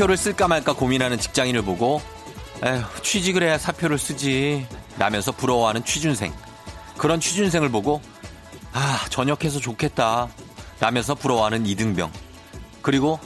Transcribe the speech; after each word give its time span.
사표를 0.00 0.16
쓸까 0.16 0.48
말까 0.48 0.72
고민하는 0.72 1.18
직장인을 1.18 1.60
보고 1.62 2.00
에휴, 2.64 2.82
취직을 3.02 3.42
해야 3.42 3.58
사표를 3.58 3.98
쓰지 3.98 4.66
라면서 4.98 5.30
부러워하는 5.30 5.84
취준생. 5.84 6.32
그런 6.96 7.20
취준생을 7.20 7.68
보고 7.70 8.00
아, 8.72 9.04
전역해서 9.10 9.60
좋겠다 9.60 10.28
라면서 10.80 11.14
부러워하는 11.14 11.66
이등병. 11.66 12.10
그리고 12.80 13.20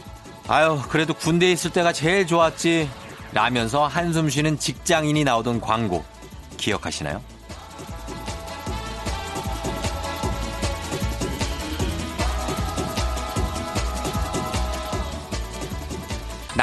아유, 0.48 0.81
그래도 0.89 1.15
군대에 1.15 1.53
있을 1.53 1.71
때가 1.71 1.93
제일 1.93 2.27
좋았지 2.27 2.91
라면서 3.33 3.87
한숨 3.87 4.29
쉬는 4.29 4.59
직장인이 4.59 5.23
나오던 5.23 5.61
광고 5.61 6.05
기억하시나요? 6.56 7.23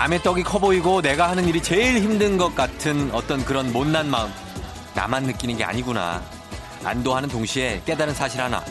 남의 0.02 0.24
떡이 0.24 0.42
커 0.42 0.58
보이고 0.58 1.00
내가 1.00 1.30
하는 1.30 1.48
일이 1.48 1.62
제일 1.62 2.00
힘든 2.02 2.36
것 2.36 2.56
같은 2.56 3.12
어떤 3.14 3.46
그런 3.46 3.72
못난 3.72 4.10
마음. 4.10 4.34
나만 4.96 5.26
느끼는 5.26 5.58
게 5.58 5.64
아니구나. 5.64 6.24
안도하는 6.84 7.30
동시에 7.30 7.84
깨달은 7.86 8.16
사실 8.16 8.42
하나. 8.42 8.66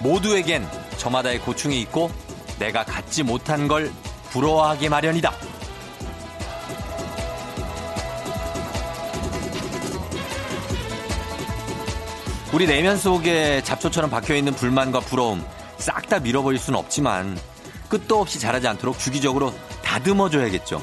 모두에겐 0.00 0.66
저마다의 0.96 1.38
고충이 1.38 1.80
있고 1.82 2.10
내가 2.58 2.82
갖지 2.82 3.22
못한 3.22 3.68
걸 3.68 3.92
부러워하기 4.30 4.88
마련이다. 4.88 5.32
우리 12.52 12.66
내면 12.66 12.96
속에 12.96 13.62
잡초처럼 13.62 14.10
박혀있는 14.10 14.54
불만과 14.54 14.98
부러움 14.98 15.46
싹 15.78 16.08
다 16.08 16.18
밀어버릴 16.18 16.58
수는 16.58 16.76
없지만 16.76 17.38
끝도 17.88 18.20
없이 18.20 18.40
자라지 18.40 18.66
않도록 18.66 18.98
주기적으로 18.98 19.54
다듬어 19.90 20.30
줘야겠죠. 20.30 20.80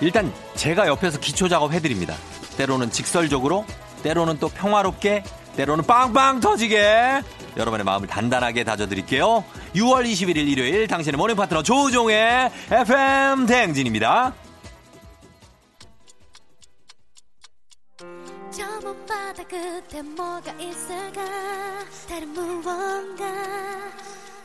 일단 0.00 0.32
제가 0.54 0.86
옆에서 0.86 1.20
기초 1.20 1.46
작업 1.46 1.74
해드립니다. 1.74 2.14
때로는 2.56 2.90
직설적으로, 2.90 3.66
때로는 4.02 4.38
또 4.38 4.48
평화롭게, 4.48 5.24
때로는 5.56 5.84
빵빵 5.84 6.40
터지게 6.40 7.20
여러분의 7.58 7.84
마음을 7.84 8.08
단단하게 8.08 8.64
다져드릴게요. 8.64 9.44
6월 9.74 10.10
21일 10.10 10.48
일요일 10.48 10.86
당신의 10.86 11.18
모닝 11.18 11.36
파트너 11.36 11.62
조종의 11.62 12.50
FM 12.70 13.44
대행진입니다. 13.44 14.32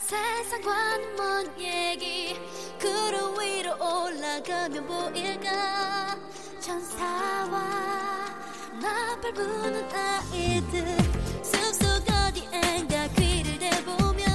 세상과는 0.05 1.15
먼 1.15 1.59
얘기. 1.59 2.39
구름 2.79 3.39
위로 3.39 3.71
올라가면 3.73 4.85
보일까? 4.85 6.15
천사와 6.59 7.59
나팔 8.79 9.33
부는 9.33 9.89
아이들 9.91 10.95
숲속 11.41 12.05
어디엔가 12.07 13.07
귀를 13.15 13.57
대보면 13.57 14.27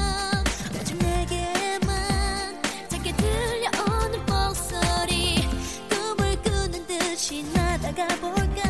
오직 0.81 0.97
내게만 0.99 2.63
작게 2.89 3.15
들려오는 3.15 4.27
목소리. 4.27 5.49
꿈을 5.89 6.43
꾸는 6.43 6.85
듯이 6.89 7.45
나다가 7.55 8.09
볼까 8.17 8.70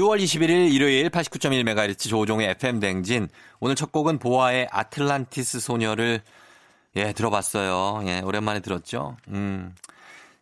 6월 0.00 0.18
21일 0.22 0.72
일요일 0.72 1.10
89.1MHz 1.10 2.08
조종의 2.08 2.50
FM 2.50 2.80
댕진 2.80 3.28
오늘 3.60 3.74
첫 3.74 3.92
곡은 3.92 4.18
보아의 4.18 4.68
아틀란티스 4.70 5.60
소녀를 5.60 6.22
예, 6.96 7.12
들어봤어요. 7.12 8.08
예, 8.08 8.20
오랜만에 8.20 8.60
들었죠. 8.60 9.16
음. 9.28 9.74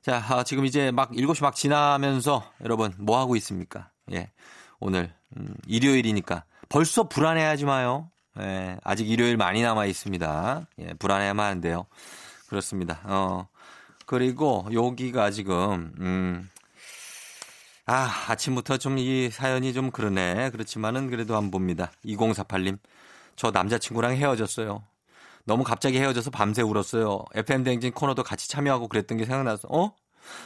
자, 0.00 0.24
아, 0.28 0.44
지금 0.44 0.64
이제 0.64 0.92
막 0.92 1.10
7시 1.10 1.42
막 1.42 1.56
지나면서 1.56 2.44
여러분 2.62 2.94
뭐 2.98 3.18
하고 3.18 3.34
있습니까? 3.36 3.90
예. 4.12 4.30
오늘 4.78 5.12
음, 5.36 5.54
일요일이니까 5.66 6.44
벌써 6.68 7.08
불안해하지 7.08 7.64
마요. 7.64 8.08
예, 8.38 8.78
아직 8.84 9.10
일요일 9.10 9.36
많이 9.36 9.62
남아 9.62 9.86
있습니다. 9.86 10.66
예, 10.78 10.94
불안해하면 10.94 11.44
안 11.44 11.60
돼요. 11.60 11.86
그렇습니다. 12.46 13.00
어. 13.04 13.48
그리고 14.06 14.66
여기가 14.72 15.32
지금 15.32 15.92
음 15.98 16.48
아, 17.90 18.10
아침부터 18.28 18.76
좀 18.76 18.98
이 18.98 19.30
사연이 19.30 19.72
좀 19.72 19.90
그러네. 19.90 20.50
그렇지만은 20.50 21.08
그래도 21.08 21.36
안 21.36 21.50
봅니다. 21.50 21.90
2048님. 22.04 22.78
저 23.36 23.50
남자친구랑 23.50 24.12
헤어졌어요. 24.16 24.82
너무 25.44 25.64
갑자기 25.64 25.98
헤어져서 25.98 26.30
밤새 26.30 26.60
울었어요. 26.60 27.24
FM 27.34 27.64
대행진 27.64 27.92
코너도 27.92 28.22
같이 28.24 28.48
참여하고 28.48 28.88
그랬던 28.88 29.16
게 29.16 29.24
생각나서, 29.24 29.68
어? 29.70 29.94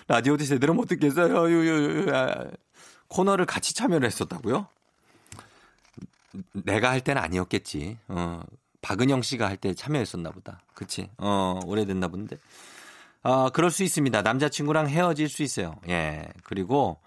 라디오도 0.06 0.44
제대로 0.44 0.74
못 0.74 0.86
듣겠어요. 0.86 2.12
아, 2.14 2.44
코너를 3.08 3.46
같이 3.46 3.74
참여를 3.74 4.06
했었다고요? 4.06 4.68
내가 6.52 6.90
할 6.90 7.00
때는 7.00 7.20
아니었겠지. 7.22 7.98
어, 8.08 8.40
박은영 8.82 9.22
씨가 9.22 9.48
할 9.48 9.56
때 9.56 9.74
참여했었나 9.74 10.30
보다. 10.30 10.60
그치? 10.74 11.08
어, 11.18 11.58
오래됐나 11.66 12.06
본데. 12.08 12.36
아, 13.24 13.50
그럴 13.52 13.70
수 13.70 13.82
있습니다. 13.82 14.22
남자친구랑 14.22 14.88
헤어질 14.88 15.28
수 15.28 15.42
있어요. 15.42 15.74
예. 15.88 16.28
그리고 16.44 17.00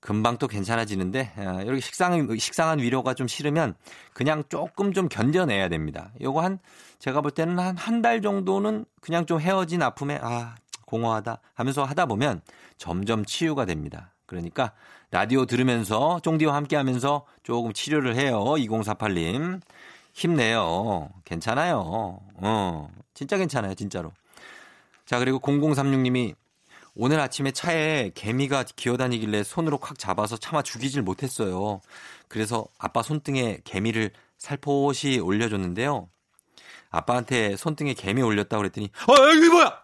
금방 0.00 0.38
또 0.38 0.46
괜찮아지는데 0.46 1.32
아, 1.36 1.62
이렇게 1.62 1.80
식상 1.80 2.36
식상한 2.38 2.78
위로가 2.78 3.14
좀 3.14 3.26
싫으면 3.26 3.74
그냥 4.12 4.44
조금 4.48 4.92
좀 4.92 5.08
견뎌내야 5.08 5.68
됩니다. 5.68 6.12
요거 6.20 6.40
한 6.42 6.58
제가 6.98 7.20
볼 7.20 7.30
때는 7.32 7.58
한 7.58 7.76
한 7.76 8.02
달 8.02 8.22
정도는 8.22 8.84
그냥 9.00 9.26
좀 9.26 9.40
헤어진 9.40 9.82
아픔에 9.82 10.18
아 10.22 10.54
공허하다 10.86 11.40
하면서 11.54 11.84
하다 11.84 12.06
보면 12.06 12.40
점점 12.76 13.24
치유가 13.24 13.64
됩니다. 13.64 14.12
그러니까 14.26 14.72
라디오 15.10 15.46
들으면서 15.46 16.20
쫑디와 16.20 16.54
함께 16.54 16.76
하면서 16.76 17.24
조금 17.42 17.72
치료를 17.72 18.14
해요. 18.16 18.44
2048님. 18.44 19.60
힘내요. 20.12 21.10
괜찮아요. 21.24 22.18
어, 22.34 22.90
진짜 23.14 23.36
괜찮아요. 23.36 23.74
진짜로. 23.74 24.12
자, 25.06 25.18
그리고 25.18 25.38
0036님이 25.38 26.34
오늘 27.00 27.20
아침에 27.20 27.52
차에 27.52 28.10
개미가 28.16 28.64
기어다니길래 28.74 29.44
손으로 29.44 29.78
콱 29.78 30.00
잡아서 30.00 30.36
차마 30.36 30.62
죽이질 30.62 31.02
못했어요. 31.02 31.80
그래서 32.26 32.66
아빠 32.76 33.02
손등에 33.02 33.60
개미를 33.62 34.10
살포시 34.36 35.20
올려줬는데요. 35.20 36.08
아빠한테 36.90 37.56
손등에 37.56 37.94
개미 37.94 38.20
올렸다고 38.20 38.62
그랬더니, 38.62 38.90
어, 39.06 39.28
이게 39.32 39.48
뭐야! 39.48 39.80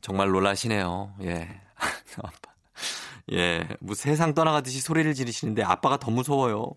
정말 0.00 0.30
놀라시네요. 0.30 1.14
예. 1.24 1.60
아빠. 2.16 2.54
예. 3.32 3.68
뭐 3.80 3.94
세상 3.94 4.32
떠나가듯이 4.32 4.80
소리를 4.80 5.12
지르시는데 5.12 5.62
아빠가 5.62 5.98
더 5.98 6.10
무서워요. 6.10 6.72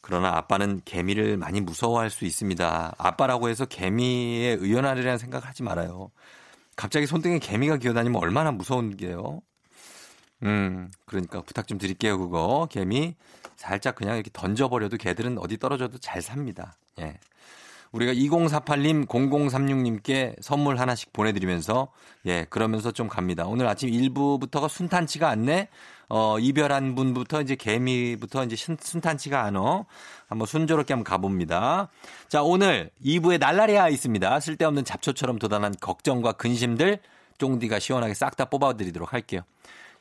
그러나 0.00 0.34
아빠는 0.38 0.80
개미를 0.86 1.36
많이 1.36 1.60
무서워할 1.60 2.08
수 2.08 2.24
있습니다. 2.24 2.94
아빠라고 2.96 3.50
해서 3.50 3.66
개미에 3.66 4.56
의연하리라는 4.58 5.18
생각 5.18 5.46
하지 5.46 5.62
말아요. 5.62 6.10
갑자기 6.78 7.06
손등에 7.06 7.40
개미가 7.40 7.78
기어다니면 7.78 8.22
얼마나 8.22 8.52
무서운 8.52 8.96
게요. 8.96 9.40
음, 10.44 10.88
그러니까 11.06 11.42
부탁 11.42 11.66
좀 11.66 11.76
드릴게요, 11.76 12.16
그거. 12.16 12.68
개미 12.70 13.16
살짝 13.56 13.96
그냥 13.96 14.14
이렇게 14.14 14.30
던져버려도 14.32 14.96
개들은 14.96 15.38
어디 15.38 15.58
떨어져도 15.58 15.98
잘 15.98 16.22
삽니다. 16.22 16.78
예. 17.00 17.18
우리가 17.90 18.12
2048님, 18.12 19.08
0036님께 19.08 20.40
선물 20.40 20.78
하나씩 20.78 21.12
보내드리면서, 21.12 21.88
예, 22.26 22.46
그러면서 22.48 22.92
좀 22.92 23.08
갑니다. 23.08 23.44
오늘 23.46 23.66
아침 23.66 23.90
1부부터가 23.90 24.68
순탄치가 24.68 25.28
않네? 25.28 25.68
어, 26.08 26.38
이별한 26.38 26.94
분부터 26.94 27.42
이제 27.42 27.54
개미부터 27.54 28.44
이제 28.44 28.56
순 28.56 29.00
탄치가 29.00 29.44
않어. 29.44 29.86
한번 30.26 30.46
순조롭게 30.46 30.94
한번 30.94 31.04
가봅니다. 31.04 31.88
자, 32.28 32.42
오늘 32.42 32.90
2부에 33.04 33.38
날라리아 33.38 33.88
있습니다. 33.88 34.40
쓸데없는 34.40 34.84
잡초처럼 34.84 35.38
돋아난 35.38 35.74
걱정과 35.80 36.32
근심들 36.32 36.98
쫑디가 37.38 37.78
시원하게 37.78 38.14
싹 38.14 38.36
다 38.36 38.46
뽑아드리도록 38.46 39.12
할게요. 39.12 39.42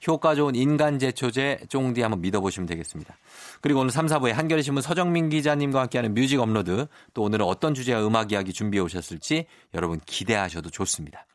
효과 0.08 0.36
좋은 0.36 0.56
인간 0.56 1.00
제초제 1.00 1.62
쫑디 1.70 2.02
한번 2.02 2.22
믿어보시면 2.22 2.68
되겠습니다. 2.68 3.18
그리고 3.62 3.80
오늘 3.80 3.92
3, 3.92 4.06
4부에 4.06 4.32
한겨레 4.32 4.62
신문 4.62 4.84
서정민 4.84 5.30
기자님과 5.30 5.82
함께하는 5.82 6.14
뮤직 6.14 6.40
업로드 6.40 6.88
또 7.16 7.24
오늘은 7.24 7.46
어떤 7.46 7.74
주제와 7.74 8.06
음악 8.06 8.32
이야기 8.32 8.54
준비해 8.54 8.84
오셨을지 8.84 9.48
여러분 9.74 10.00
기대하셔도 10.06 10.70
좋습니다. 10.70 11.26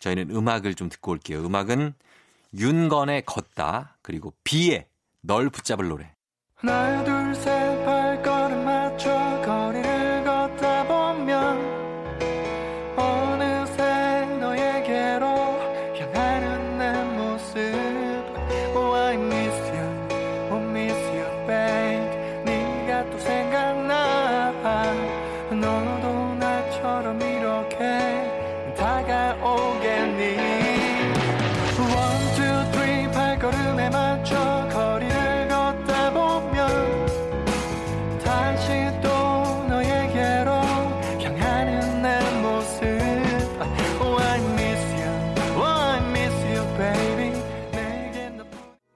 저희는 0.00 0.36
음악을 0.36 0.74
좀 0.74 0.90
듣고 0.90 1.12
올게요. 1.12 1.44
음악은 1.46 1.94
윤건의 2.56 3.24
걷다 3.26 3.98
그리고 4.02 4.32
비의 4.44 4.86
널 5.22 5.50
붙잡을 5.50 5.88
노래. 5.88 6.14
하나 6.54 7.02
둘셋 7.04 7.53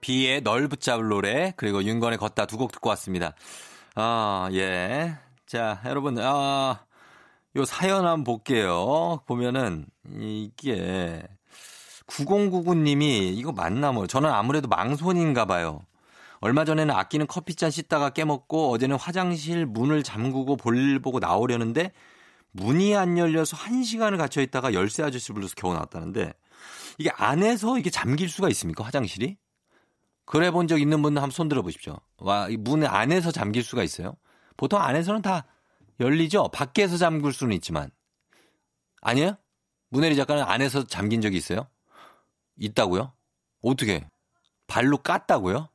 비의 0.09 0.41
널 0.41 0.69
붙잡을 0.69 1.07
노래 1.09 1.53
그리고 1.57 1.85
윤건의 1.85 2.17
걷다 2.17 2.47
두 2.47 2.57
곡 2.57 2.73
듣고 2.73 2.89
왔습니다. 2.89 3.35
아, 3.95 4.49
예. 4.53 5.15
자, 5.45 5.83
여러분, 5.85 6.19
아, 6.19 6.81
요 7.57 7.65
사연 7.67 8.07
한번 8.07 8.25
볼게요. 8.25 9.21
보면은 9.27 9.85
이게 10.19 11.23
9099님이 12.07 13.37
이거 13.37 13.53
맞나 13.53 13.93
뭐 13.93 14.07
저는 14.07 14.31
아무래도 14.31 14.67
망손인가 14.67 15.45
봐요. 15.45 15.83
얼마 16.41 16.65
전에는 16.65 16.95
아끼는 16.95 17.27
커피잔 17.27 17.71
씻다가 17.71 18.09
깨먹고 18.09 18.73
어제는 18.73 18.97
화장실 18.97 19.67
문을 19.67 20.03
잠그고 20.05 20.57
볼일 20.57 21.01
보고 21.01 21.19
나오려는데 21.19 21.93
문이 22.53 22.97
안 22.97 23.19
열려서 23.19 23.59
한 23.59 23.83
시간을 23.85 24.17
갇혀 24.17 24.41
있다가 24.41 24.73
열쇠 24.73 25.03
아저씨 25.03 25.33
불러서 25.33 25.55
겨우 25.55 25.75
나왔다는데 25.75 26.33
이게 26.97 27.11
안에서 27.15 27.79
이게 27.79 27.91
잠길 27.91 28.31
수가 28.31 28.49
있습니까 28.49 28.85
화장실이? 28.85 29.37
그래 30.29 30.51
본 30.51 30.69
적 30.69 30.79
있는 30.79 31.01
분들 31.01 31.23
한번 31.23 31.35
손 31.35 31.49
들어 31.49 31.63
보십시오. 31.63 31.99
와, 32.19 32.49
문 32.59 32.85
안에서 32.85 33.33
잠길 33.33 33.65
수가 33.65 33.83
있어요? 33.83 34.15
보통 34.59 34.79
안에서는 34.81 35.23
다 35.23 35.47
열리죠? 36.01 36.49
밖에서 36.49 36.99
잠글 36.99 37.33
수는 37.33 37.57
있지만. 37.57 37.91
아니에요? 39.01 39.39
문혜리 39.89 40.17
작가는 40.17 40.43
안에서 40.43 40.87
잠긴 40.87 41.23
적이 41.23 41.39
있어요? 41.39 41.67
있다고요? 42.59 43.11
어떻게? 43.63 44.07
발로 44.67 44.99
깠다고요? 44.99 45.69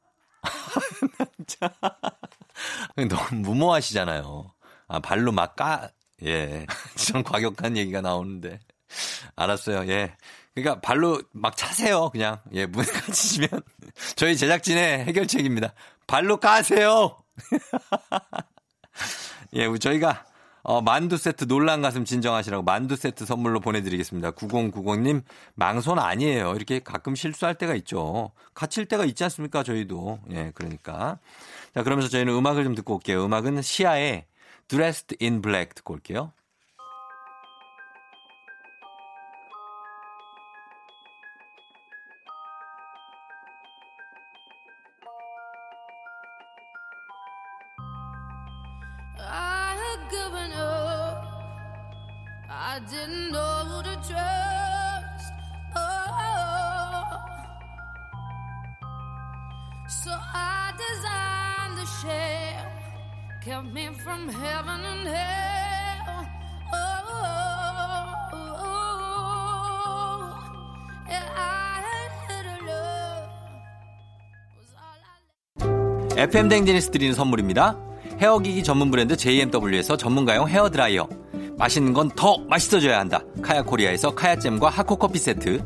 너무 3.10 3.42
무모하시잖아요. 3.42 4.54
아, 4.88 5.00
발로 5.00 5.32
막 5.32 5.56
까, 5.56 5.90
예. 6.22 6.68
좀 6.96 7.24
과격한 7.24 7.76
얘기가 7.76 8.02
나오는데. 8.02 8.60
알았어요. 9.36 9.90
예. 9.92 10.16
그러니까 10.56 10.82
발로 10.82 11.22
막 11.32 11.58
차세요. 11.58 12.10
그냥. 12.10 12.40
예, 12.54 12.66
문에 12.66 12.86
갇히시면 12.86 13.50
저희 14.16 14.38
제작진의 14.38 15.06
해결책입니다. 15.06 15.74
발로 16.08 16.38
까세요. 16.38 17.18
예, 19.54 19.68
저희가 19.78 20.26
어, 20.62 20.82
만두 20.82 21.18
세트 21.18 21.48
놀란 21.48 21.82
가슴 21.82 22.06
진정하시라고 22.06 22.64
만두 22.64 22.96
세트 22.96 23.26
선물로 23.26 23.60
보내드리겠습니다. 23.60 24.32
9090님 24.32 25.24
망손 25.56 26.00
아니에요. 26.00 26.54
이렇게 26.56 26.80
가끔 26.80 27.16
실수할 27.16 27.56
때가 27.56 27.76
있죠. 27.76 28.32
갇힐 28.54 28.86
때가 28.86 29.04
있지 29.06 29.24
않습니까? 29.26 29.64
저희도. 29.64 30.20
예, 30.32 30.52
그러니까. 30.56 31.20
자, 31.74 31.84
그러면서 31.84 32.10
저희는 32.10 32.34
음악을 32.34 32.64
좀 32.64 32.76
듣고 32.76 32.96
올게요. 32.96 33.26
음악은 33.26 33.62
시아의 33.62 34.26
Dressed 34.70 35.18
in 35.22 35.42
Black 35.42 35.74
듣고 35.76 35.96
올게요. 35.96 36.32
I 60.33 60.74
designed 60.77 61.77
the 61.77 61.85
shell, 62.01 62.65
kept 63.44 63.68
me 63.74 63.88
from 64.01 64.30
heaven 64.30 64.83
and 64.85 65.07
hell. 65.07 66.25
Oh, 68.65 70.33
and 71.09 71.25
I 71.35 71.81
had 72.27 72.45
a 72.47 72.57
love. 76.07 76.18
FM 76.18 76.50
댕지니스 76.50 76.91
드리는 76.91 77.13
선물입니다. 77.13 77.77
헤어기기 78.19 78.63
전문 78.63 78.91
브랜드 78.91 79.15
JMW에서 79.18 79.97
전문가용 79.97 80.47
헤어드라이어. 80.47 81.07
맛있는 81.57 81.94
건 81.94 82.09
더 82.09 82.38
맛있어져야 82.50 83.00
한다. 83.00 83.21
카야코리아에서 83.41 84.13
카야잼과 84.15 84.69
하코커피 84.69 85.19
세트. 85.19 85.65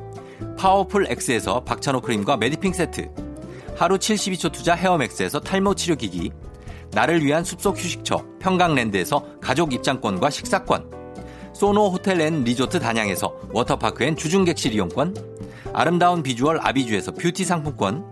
파워풀 0.57 1.07
X에서 1.09 1.63
박찬호 1.63 2.01
크림과 2.01 2.37
메디핑 2.37 2.73
세트, 2.73 3.09
하루 3.75 3.97
72초 3.97 4.51
투자 4.51 4.75
헤어맥스에서 4.75 5.39
탈모 5.39 5.75
치료 5.75 5.95
기기, 5.95 6.31
나를 6.91 7.23
위한 7.23 7.43
숲속 7.43 7.77
휴식처 7.77 8.23
평강랜드에서 8.39 9.25
가족 9.41 9.73
입장권과 9.73 10.29
식사권, 10.29 10.91
소노 11.53 11.89
호텔 11.89 12.21
앤 12.21 12.43
리조트 12.43 12.79
단양에서 12.79 13.33
워터파크 13.51 14.03
and 14.03 14.15
주중객실 14.15 14.73
이용권, 14.73 15.15
아름다운 15.73 16.21
비주얼 16.21 16.59
아비주에서 16.61 17.13
뷰티 17.13 17.45
상품권, 17.45 18.05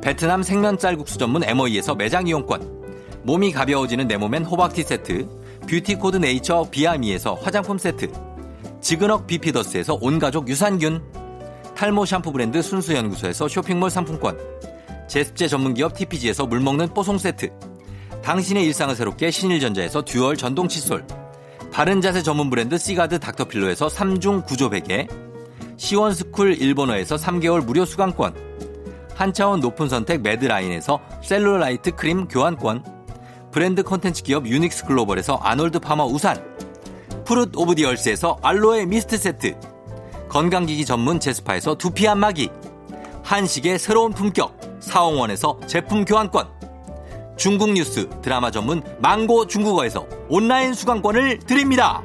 베트남 0.00 0.42
생면 0.42 0.78
쌀국수 0.78 1.18
전문 1.18 1.42
에머이에서 1.42 1.94
매장 1.94 2.26
이용권, 2.26 3.22
몸이 3.24 3.52
가벼워지는 3.52 4.06
내 4.06 4.16
몸엔 4.16 4.44
호박티 4.44 4.82
세트, 4.84 5.28
뷰티 5.68 5.96
코드 5.96 6.18
네이처 6.18 6.68
비아미에서 6.70 7.34
화장품 7.34 7.78
세트, 7.78 8.12
지그넉 8.80 9.26
비피더스에서 9.26 9.98
온가족 10.00 10.48
유산균, 10.48 11.25
탈모 11.76 12.06
샴푸 12.06 12.32
브랜드 12.32 12.62
순수연구소에서 12.62 13.48
쇼핑몰 13.48 13.90
상품권, 13.90 14.38
제습제 15.08 15.46
전문기업 15.46 15.94
TPG에서 15.94 16.46
물먹는 16.46 16.94
뽀송 16.94 17.18
세트, 17.18 17.50
당신의 18.22 18.64
일상을 18.64 18.96
새롭게 18.96 19.30
신일전자에서 19.30 20.02
듀얼 20.02 20.38
전동 20.38 20.68
칫솔, 20.68 21.06
바른 21.70 22.00
자세 22.00 22.22
전문 22.22 22.48
브랜드 22.48 22.78
시가드 22.78 23.18
닥터필로에서 23.18 23.88
3중 23.88 24.46
구조 24.46 24.70
베개, 24.70 25.06
시원스쿨 25.76 26.54
일본어에서 26.54 27.16
3개월 27.16 27.62
무료 27.62 27.84
수강권, 27.84 28.34
한차원 29.14 29.60
높은 29.60 29.90
선택 29.90 30.22
매드라인에서 30.22 30.98
셀룰라이트 31.22 31.90
크림 31.90 32.26
교환권, 32.26 32.84
브랜드 33.52 33.82
콘텐츠 33.82 34.22
기업 34.22 34.46
유닉스 34.46 34.86
글로벌에서 34.86 35.34
아놀드 35.42 35.80
파머 35.80 36.06
우산, 36.06 36.42
Fruit 37.26 37.54
of 37.54 37.74
the 37.74 37.90
Earth에서 37.90 38.38
알로에 38.40 38.86
미스트 38.86 39.18
세트, 39.18 39.75
건강기기 40.28 40.84
전문 40.84 41.20
제스파에서 41.20 41.76
두피 41.76 42.08
안마기, 42.08 42.50
한식의 43.22 43.78
새로운 43.78 44.12
품격 44.12 44.58
사옹원에서 44.80 45.60
제품 45.66 46.04
교환권, 46.04 46.48
중국 47.36 47.72
뉴스 47.72 48.08
드라마 48.22 48.50
전문 48.50 48.82
망고 49.00 49.46
중국어에서 49.46 50.06
온라인 50.28 50.74
수강권을 50.74 51.40
드립니다. 51.40 52.02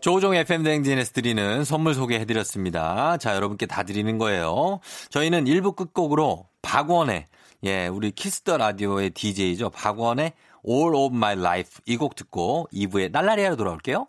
조우종 0.00 0.36
FM 0.36 0.62
대행진에서 0.62 1.12
드리는 1.12 1.64
선물 1.64 1.92
소개해드렸습니다. 1.94 3.16
자, 3.16 3.34
여러분께 3.34 3.66
다 3.66 3.82
드리는 3.82 4.18
거예요. 4.18 4.78
저희는 5.10 5.46
1부 5.46 5.74
끝곡으로 5.74 6.46
박원의, 6.62 7.26
예, 7.64 7.88
우리 7.88 8.12
Kiss 8.12 8.37
the 8.37 8.56
Radio의 8.56 9.10
DJ죠. 9.10 9.70
박원의 9.70 10.32
All 10.68 10.94
of 10.96 11.14
My 11.14 11.34
Life 11.38 11.80
이 11.86 11.96
곡 11.96 12.14
듣고 12.16 12.68
2부에 12.72 13.10
날라리아로 13.10 13.56
돌아올게요. 13.56 14.08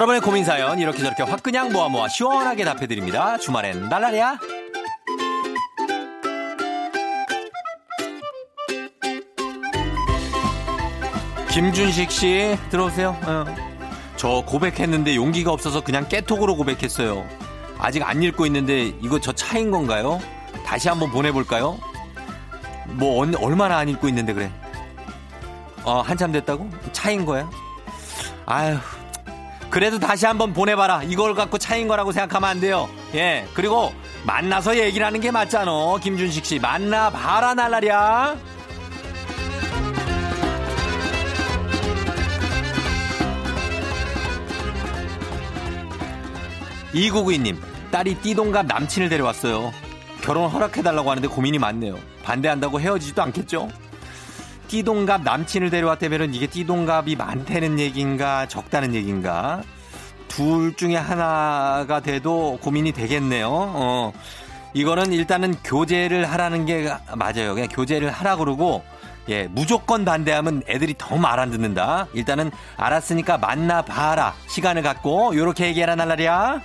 여러분의 0.00 0.22
고민 0.22 0.46
사연 0.46 0.78
이렇게 0.78 1.02
저렇게 1.02 1.22
확 1.22 1.42
그냥 1.42 1.70
모아 1.72 1.90
모아 1.90 2.08
시원하게 2.08 2.64
답해드립니다. 2.64 3.36
주말엔 3.36 3.90
날라리야. 3.90 4.38
김준식 11.50 12.10
씨 12.10 12.56
들어오세요. 12.70 13.14
어. 13.26 13.44
저 14.16 14.42
고백했는데 14.46 15.16
용기가 15.16 15.52
없어서 15.52 15.84
그냥 15.84 16.08
깨톡으로 16.08 16.56
고백했어요. 16.56 17.22
아직 17.76 18.02
안 18.02 18.22
읽고 18.22 18.46
있는데 18.46 18.94
이거 19.02 19.20
저 19.20 19.32
차인 19.32 19.70
건가요? 19.70 20.18
다시 20.64 20.88
한번 20.88 21.10
보내볼까요? 21.10 21.78
뭐 22.86 23.22
얼마나 23.38 23.76
안 23.76 23.90
읽고 23.90 24.08
있는데 24.08 24.32
그래? 24.32 24.50
어 25.84 26.00
한참 26.00 26.32
됐다고? 26.32 26.70
차인 26.92 27.26
거야? 27.26 27.50
아휴 28.46 28.78
그래도 29.70 30.00
다시 30.00 30.26
한번 30.26 30.52
보내봐라. 30.52 31.04
이걸 31.04 31.34
갖고 31.34 31.56
차인 31.56 31.86
거라고 31.86 32.10
생각하면 32.12 32.50
안 32.50 32.60
돼요. 32.60 32.88
예. 33.14 33.46
그리고 33.54 33.94
만나서 34.26 34.76
얘기를 34.78 35.06
하는 35.06 35.20
게 35.20 35.30
맞잖아. 35.30 35.70
김준식 36.02 36.44
씨. 36.44 36.58
만나봐라, 36.58 37.54
날라리야. 37.54 38.36
이구구이님 46.92 47.56
딸이 47.92 48.16
띠동갑 48.16 48.66
남친을 48.66 49.08
데려왔어요. 49.08 49.72
결혼 50.22 50.50
허락해달라고 50.50 51.08
하는데 51.08 51.28
고민이 51.28 51.58
많네요. 51.60 51.96
반대한다고 52.24 52.80
헤어지지도 52.80 53.22
않겠죠? 53.22 53.68
띠동갑 54.80 55.22
남친을 55.24 55.68
데려왔다면 55.70 56.32
이게 56.32 56.46
띠동갑이 56.46 57.16
많다는 57.16 57.80
얘기인가 57.80 58.46
적다는 58.46 58.94
얘기인가 58.94 59.62
둘 60.28 60.76
중에 60.76 60.94
하나가 60.94 61.98
돼도 62.00 62.60
고민이 62.62 62.92
되겠네요. 62.92 63.48
어. 63.50 64.12
이거는 64.72 65.12
일단은 65.12 65.56
교제를 65.64 66.24
하라는 66.30 66.66
게 66.66 66.88
맞아요. 67.16 67.54
그냥 67.54 67.68
교제를 67.68 68.10
하라 68.12 68.36
그러고 68.36 68.84
예, 69.28 69.48
무조건 69.50 70.04
반대하면 70.04 70.62
애들이 70.68 70.94
더 70.96 71.16
말 71.16 71.40
안 71.40 71.50
듣는다. 71.50 72.06
일단은 72.14 72.52
알았으니까 72.76 73.38
만나 73.38 73.82
봐라. 73.82 74.34
시간을 74.46 74.82
갖고 74.82 75.34
요렇게 75.34 75.66
얘기해라 75.66 75.96
날라리야. 75.96 76.60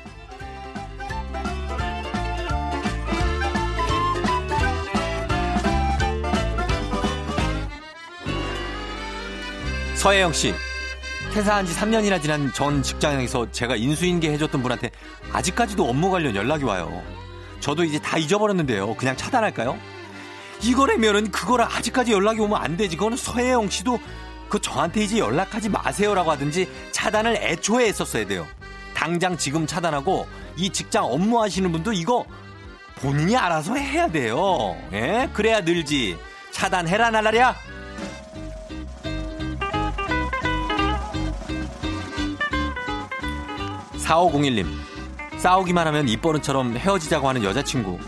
서혜영 10.06 10.34
씨. 10.34 10.54
퇴사한 11.34 11.66
지 11.66 11.74
3년이나 11.74 12.22
지난 12.22 12.54
전 12.54 12.84
직장에서 12.84 13.52
제가 13.52 13.76
인수인계 13.76 14.32
해줬던 14.34 14.62
분한테 14.62 14.92
아직까지도 15.34 15.90
업무 15.90 16.12
관련 16.12 16.36
연락이 16.36 16.64
와요. 16.64 17.02
저도 17.60 17.84
이제 17.84 17.98
다 17.98 18.16
잊어버렸는데요. 18.20 18.94
그냥 18.98 19.18
차단할까요? 19.18 19.80
이거라면은 20.62 21.32
그거를 21.32 21.66
아직까지 21.66 22.12
연락이 22.12 22.40
오면 22.40 22.62
안 22.62 22.78
되지. 22.78 22.98
그거는 22.98 23.18
서혜영 23.18 23.72
씨도 23.72 24.00
그 24.48 24.62
저한테 24.62 25.02
이제 25.04 25.18
연락하지 25.18 25.70
마세요라고 25.70 26.30
하든지 26.30 26.70
차단을 26.92 27.38
애초에 27.38 27.88
했었어야 27.88 28.28
돼요. 28.28 28.46
당장 28.94 29.36
지금 29.36 29.66
차단하고 29.66 30.28
이 30.56 30.70
직장 30.70 31.06
업무 31.06 31.42
하시는 31.42 31.72
분도 31.72 31.92
이거 31.94 32.28
본인이 32.98 33.36
알아서 33.36 33.74
해야 33.74 34.08
돼요. 34.08 34.78
예? 34.94 35.32
그래야 35.34 35.62
늘지. 35.62 36.16
차단해라 36.52 37.10
날라랴. 37.10 37.56
4501님. 44.06 44.68
싸우기만 45.38 45.88
하면 45.88 46.08
입버릇처럼 46.08 46.78
헤어지자고 46.78 47.28
하는 47.28 47.44
여자친구. 47.44 48.00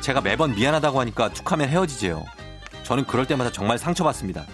제가 0.00 0.20
매번 0.20 0.54
미안하다고 0.54 0.98
하니까 1.00 1.28
툭하면 1.28 1.68
헤어지재요. 1.68 2.24
저는 2.82 3.04
그럴 3.04 3.26
때마다 3.26 3.52
정말 3.52 3.78
상처받습니다. 3.78 4.44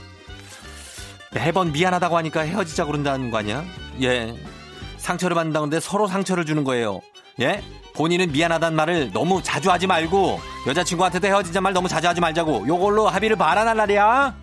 매번 1.32 1.72
미안하다고 1.72 2.16
하니까 2.18 2.40
헤어지자 2.40 2.84
그런다는 2.84 3.30
거 3.30 3.38
아니야? 3.38 3.64
예. 4.02 4.34
상처를 4.98 5.34
받는다는데 5.34 5.80
서로 5.80 6.06
상처를 6.06 6.44
주는 6.44 6.64
거예요. 6.64 7.00
예? 7.40 7.62
본인은 7.94 8.32
미안하다는 8.32 8.76
말을 8.76 9.12
너무 9.12 9.42
자주 9.42 9.70
하지 9.70 9.86
말고 9.86 10.40
여자친구한테도 10.66 11.26
헤어지자 11.26 11.60
말 11.60 11.72
너무 11.72 11.88
자주 11.88 12.08
하지 12.08 12.20
말자고 12.20 12.66
요걸로 12.66 13.08
합의를 13.08 13.36
바라날 13.36 13.76
날이야. 13.76 14.34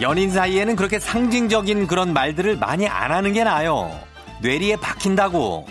연인 0.00 0.30
사이에는 0.30 0.76
그렇게 0.76 0.98
상징적인 0.98 1.86
그런 1.88 2.12
말들을 2.12 2.56
많이 2.58 2.86
안 2.86 3.10
하는 3.10 3.32
게 3.32 3.42
나아요. 3.44 3.90
뇌리에 4.42 4.76
박힌다고 4.76 5.66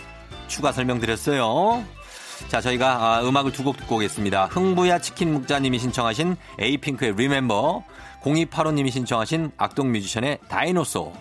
추가 0.48 0.72
설명드렸어요. 0.72 1.84
자, 2.50 2.62
저희가 2.62 3.18
아, 3.18 3.22
음악을 3.24 3.52
두 3.52 3.64
곡 3.64 3.78
듣고 3.78 3.96
오겠습니다. 3.96 4.46
흥부야 4.46 5.00
치킨 5.00 5.34
묵자님이 5.34 5.80
신청하신 5.80 6.36
에이핑크의 6.60 7.16
리멤버, 7.16 7.84
0285님이 8.24 8.92
신청하신 8.92 9.52
악동 9.58 9.92
뮤지션의 9.92 10.40
다이노소. 10.50 11.14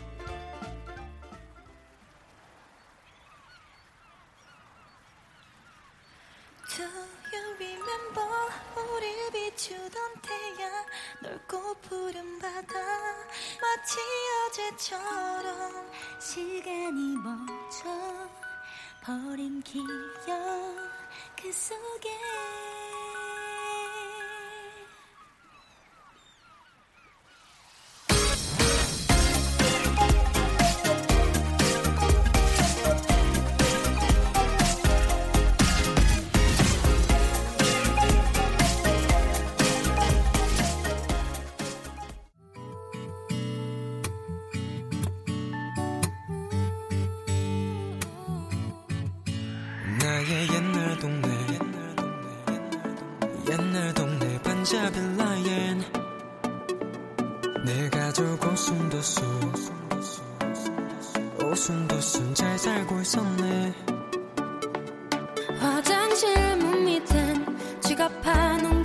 바다 12.57 12.75
마치 13.61 13.99
어제처럼 14.49 15.91
시간이 16.19 17.17
멈춰 17.19 18.31
버린 19.05 19.61
기억 19.63 19.85
그 21.39 21.53
속에 21.53 22.09
나의 50.17 50.49
옛날 50.49 50.99
동네. 50.99 51.29
옛날 53.51 53.93
동네 53.93 54.41
반자빌라엔 54.41 55.83
내 57.67 57.91
가족 57.91 58.43
오순도순 58.43 59.53
오순도순 61.45 62.35
잘 62.35 62.59
살고 62.59 62.99
있었네. 63.03 63.75
화장실 65.61 66.57
문 66.57 66.85
밑엔 66.87 67.81
지갑 67.83 68.23
파는 68.23 68.76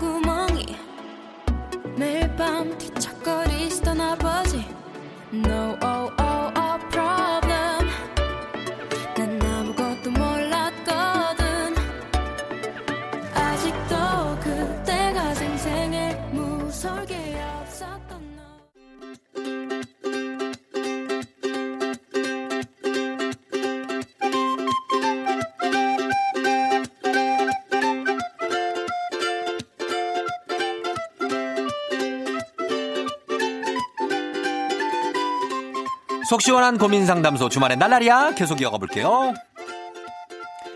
속 36.41 36.45
시원한 36.45 36.79
고민 36.79 37.05
상담소 37.05 37.49
주말엔 37.49 37.77
날라리야 37.77 38.33
계속 38.33 38.61
이어가 38.61 38.79
볼게요. 38.79 39.31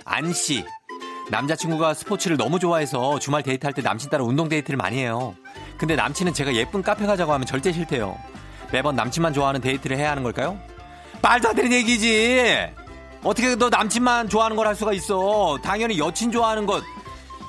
안씨. 0.05 0.63
남자친구가 1.31 1.95
스포츠를 1.95 2.37
너무 2.37 2.59
좋아해서 2.59 3.17
주말 3.17 3.41
데이트할 3.41 3.73
때 3.73 3.81
남친 3.81 4.11
따라 4.11 4.23
운동 4.23 4.47
데이트를 4.47 4.77
많이 4.77 4.99
해요. 4.99 5.33
근데 5.79 5.95
남친은 5.95 6.35
제가 6.35 6.53
예쁜 6.53 6.83
카페 6.83 7.07
가자고 7.07 7.33
하면 7.33 7.47
절대 7.47 7.73
싫대요. 7.73 8.15
매번 8.71 8.95
남친만 8.95 9.33
좋아하는 9.33 9.59
데이트를 9.59 9.97
해야 9.97 10.11
하는 10.11 10.21
걸까요? 10.21 10.59
말도 11.23 11.49
안 11.49 11.55
되는 11.55 11.71
얘기지. 11.71 12.67
어떻게 13.23 13.55
너 13.55 13.67
남친만 13.69 14.29
좋아하는 14.29 14.55
걸 14.55 14.67
할 14.67 14.75
수가 14.75 14.93
있어. 14.93 15.57
당연히 15.63 15.97
여친 15.97 16.31
좋아하는 16.31 16.67
것. 16.67 16.83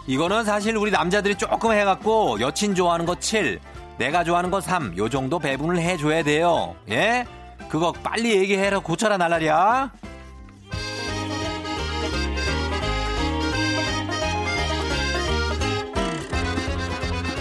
이거는 0.06 0.44
사실 0.46 0.74
우리 0.78 0.90
남자들이 0.90 1.34
조금 1.36 1.72
해갖고 1.72 2.40
여친 2.40 2.74
좋아하는 2.74 3.04
거 3.04 3.14
7, 3.16 3.60
내가 3.98 4.24
좋아하는 4.24 4.50
거 4.50 4.60
3, 4.62 4.96
요 4.96 5.06
정도 5.10 5.38
배분을 5.38 5.78
해줘야 5.78 6.22
돼요. 6.22 6.74
예? 6.88 7.26
그거 7.68 7.92
빨리 7.92 8.36
얘기해라 8.36 8.78
고쳐라 8.80 9.16
날라리야. 9.16 9.90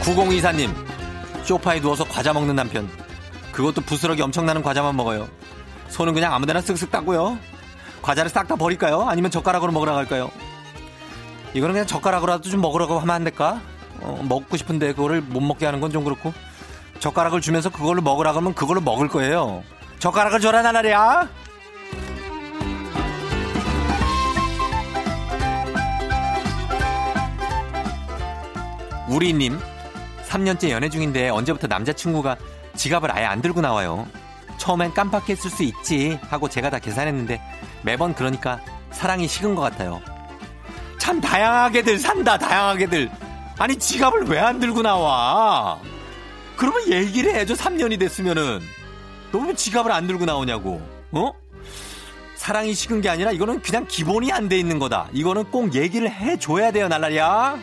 9024님, 0.01 0.69
쇼파에 1.43 1.81
누워서 1.81 2.03
과자 2.05 2.33
먹는 2.33 2.55
남편. 2.55 2.89
그것도 3.51 3.81
부스러기 3.81 4.21
엄청나는 4.21 4.61
과자만 4.61 4.95
먹어요. 4.95 5.27
손은 5.89 6.13
그냥 6.13 6.33
아무데나 6.33 6.59
쓱쓱 6.59 6.91
닦고요. 6.91 7.37
과자를 8.01 8.29
싹 8.29 8.47
다 8.47 8.55
버릴까요? 8.55 9.01
아니면 9.07 9.31
젓가락으로 9.31 9.71
먹으러 9.71 9.93
갈까요? 9.95 10.29
이거는 11.53 11.73
그냥 11.73 11.87
젓가락으로라도 11.87 12.49
좀 12.49 12.61
먹으라고 12.61 12.99
하면 12.99 13.15
안 13.15 13.23
될까? 13.23 13.61
어, 14.01 14.19
먹고 14.27 14.57
싶은데 14.57 14.93
그거를 14.93 15.21
못 15.21 15.39
먹게 15.41 15.65
하는 15.65 15.79
건 15.79 15.91
좀 15.91 16.03
그렇고. 16.03 16.33
젓가락을 16.99 17.41
주면서 17.41 17.69
그걸로 17.69 18.01
먹으라 18.01 18.31
그러면 18.33 18.53
그걸로 18.53 18.81
먹을 18.81 19.07
거예요. 19.07 19.63
젓가락을 20.05 20.39
줘라 20.39 20.61
나라랴. 20.61 21.27
우리님 29.07 29.59
3년째 30.27 30.69
연애 30.69 30.89
중인데 30.89 31.29
언제부터 31.29 31.67
남자친구가 31.67 32.37
지갑을 32.75 33.11
아예 33.11 33.25
안 33.25 33.41
들고 33.41 33.61
나와요. 33.61 34.05
처음엔 34.57 34.93
깜빡했을 34.93 35.49
수 35.49 35.63
있지 35.63 36.19
하고 36.29 36.49
제가 36.49 36.69
다 36.69 36.79
계산했는데 36.79 37.41
매번 37.83 38.13
그러니까 38.13 38.59
사랑이 38.91 39.27
식은 39.27 39.55
것 39.55 39.61
같아요. 39.61 40.01
참 40.99 41.21
다양하게들 41.21 41.99
산다 41.99 42.37
다양하게들. 42.37 43.09
아니 43.57 43.75
지갑을 43.77 44.25
왜 44.25 44.39
안 44.39 44.59
들고 44.59 44.81
나와? 44.81 45.79
그러면 46.57 46.91
얘기를 46.91 47.33
해줘 47.35 47.53
3년이 47.53 47.99
됐으면은 47.99 48.59
너무 49.35 49.53
지갑을 49.53 49.91
안 49.91 50.07
들고 50.07 50.23
나오냐고. 50.23 50.81
어? 51.11 51.33
사랑이 52.35 52.73
식은 52.73 53.01
게 53.01 53.09
아니라 53.09 53.33
이거는 53.33 53.61
그냥 53.61 53.85
기본이 53.85 54.31
안 54.31 54.47
돼 54.47 54.57
있는 54.57 54.79
거다. 54.79 55.09
이거는 55.11 55.51
꼭 55.51 55.75
얘기를 55.75 56.09
해줘야 56.09 56.71
돼요 56.71 56.87
날라리야. 56.87 57.59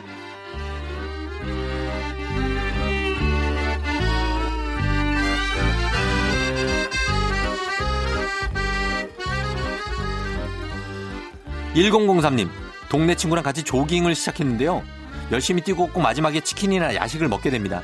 (1003님) 11.74 12.50
동네 12.90 13.14
친구랑 13.14 13.42
같이 13.42 13.62
조깅을 13.62 14.14
시작했는데요 14.14 14.82
열심히 15.30 15.62
뛰고 15.62 15.86
꼭 15.86 16.00
마지막에 16.02 16.40
치킨이나 16.40 16.94
야식을 16.94 17.28
먹게 17.28 17.48
됩니다 17.48 17.80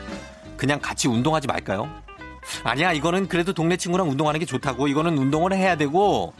그냥 0.58 0.78
같이 0.78 1.08
운동하지 1.08 1.46
말까요 1.46 1.88
아니야 2.64 2.92
이거는 2.92 3.28
그래도 3.28 3.52
동네 3.52 3.76
친구랑 3.76 4.08
운동하는 4.10 4.40
게 4.40 4.46
좋다고 4.46 4.88
이거는 4.88 5.16
운동을 5.18 5.52
해야 5.52 5.76
되고 5.76 6.32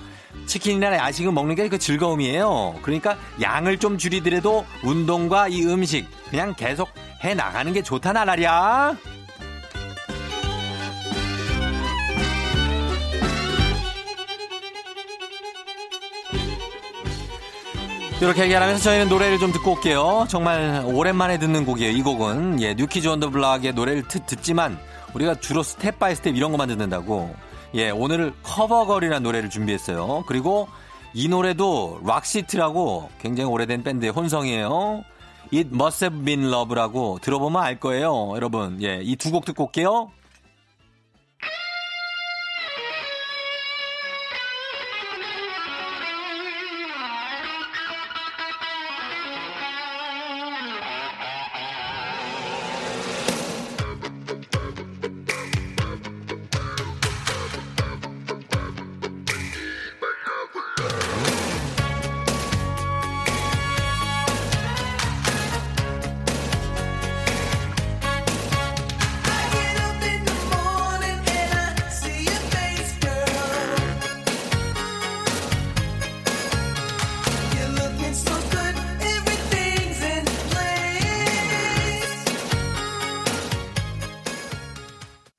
치킨이나 0.47 0.95
야식을 0.97 1.33
먹는 1.33 1.55
게 1.55 1.69
그 1.69 1.79
즐거움이에요 1.79 2.77
그러니까 2.83 3.17
양을 3.43 3.79
좀 3.79 3.99
줄이더라도 3.99 4.65
운동과 4.83 5.49
이 5.49 5.65
음식 5.65 6.07
그냥 6.31 6.55
계속 6.57 6.89
해 7.25 7.35
나가는 7.35 7.73
게 7.73 7.83
좋다 7.83 8.13
나라랴 8.13 8.97
이렇게 18.21 18.43
얘기하면서 18.43 18.83
저희는 18.83 19.09
노래를 19.09 19.39
좀 19.39 19.53
듣고 19.53 19.75
올게요. 19.75 20.27
정말 20.29 20.83
오랜만에 20.85 21.39
듣는 21.39 21.65
곡이에요. 21.65 21.93
이 21.97 22.03
곡은 22.03 22.61
예, 22.61 22.75
New 22.75 22.88
Kids 22.88 23.07
on 23.07 23.21
the 23.21 23.31
Block의 23.31 23.75
노래를 23.75 24.09
듣, 24.09 24.27
듣지만 24.27 24.79
우리가 25.15 25.37
주로 25.37 25.63
Step 25.63 25.99
by 25.99 26.15
Step 26.15 26.37
이런 26.37 26.51
것만 26.53 26.69
듣는다고 26.69 27.35
예, 27.75 27.91
오늘 27.91 28.33
Cover 28.43 28.68
Girl이라는 28.68 29.23
노래를 29.23 29.51
준비했어요. 29.51 30.25
그리고 30.27 30.69
이 31.15 31.29
노래도 31.29 32.01
Roxette라고 32.05 33.11
굉장히 33.21 33.51
오래된 33.51 33.83
밴드의 33.83 34.11
혼성이에요. 34.13 35.05
It 35.53 35.71
Must 35.73 36.05
Have 36.05 36.25
Been 36.25 36.49
Love라고 36.49 37.19
들어보면 37.23 37.63
알 37.63 37.79
거예요. 37.81 38.33
여러분, 38.37 38.79
예, 38.83 39.01
이 39.03 39.17
두 39.17 39.31
곡 39.31 39.45
듣고 39.45 39.65
올게요. 39.65 40.11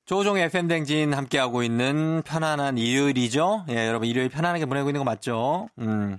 조종의 0.10 0.46
FM댕진 0.46 1.14
함께하고 1.14 1.62
있는 1.62 2.24
편안한 2.26 2.80
일요일이죠. 2.80 3.66
예, 3.70 3.86
여러분 3.86 4.08
일요일 4.08 4.28
편안하게 4.28 4.66
보내고 4.66 4.90
있는 4.90 5.02
거 5.02 5.06
맞죠? 5.06 5.70
음. 5.78 6.18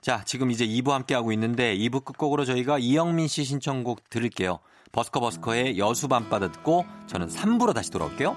자, 0.00 0.24
지금 0.24 0.50
이제 0.50 0.66
2부 0.66 0.90
함께하고 0.90 1.30
있는데 1.34 1.76
2부 1.76 2.04
끝곡으로 2.04 2.44
저희가 2.44 2.80
이영민 2.80 3.28
씨 3.28 3.44
신청곡 3.44 4.10
들을게요. 4.10 4.58
버스커 4.90 5.20
버스커의 5.20 5.78
여수 5.78 6.08
밤바다 6.08 6.50
듣고 6.50 6.84
저는 7.06 7.28
3부로 7.28 7.72
다시 7.72 7.92
돌아올게요. 7.92 8.36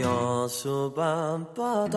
여수 0.00 0.92
밤바다 0.96 1.96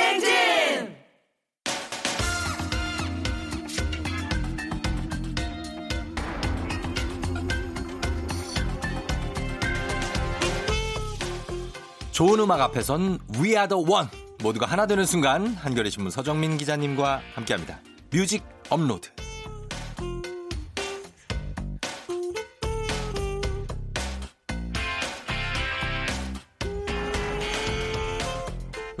좋은 12.21 12.39
음악 12.39 12.61
앞에선 12.61 13.17
We 13.37 13.53
Are 13.53 13.67
The 13.67 13.83
One 13.83 14.07
모두가 14.43 14.67
하나 14.67 14.85
되는 14.85 15.07
순간 15.07 15.55
한겨레 15.55 15.89
신문 15.89 16.11
서정민 16.11 16.55
기자님과 16.55 17.19
함께합니다. 17.33 17.79
Music 18.11 18.43
Upload. 18.69 19.09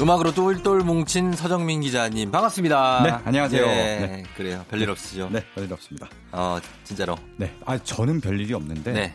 음악으로 0.01 0.33
똘똘 0.33 0.79
뭉친 0.79 1.33
서정민 1.33 1.81
기자님 1.81 2.31
반갑습니다. 2.31 3.03
네, 3.03 3.11
안녕하세요. 3.23 3.65
네, 3.67 3.99
네. 3.99 4.23
그래요. 4.35 4.65
별일 4.67 4.89
없으시죠? 4.89 5.29
네, 5.31 5.45
별일 5.53 5.71
없습니다. 5.71 6.09
어, 6.31 6.57
진짜로. 6.83 7.15
네, 7.37 7.55
아 7.67 7.77
저는 7.77 8.19
별일이 8.19 8.51
없는데 8.55 8.91
네. 8.93 9.13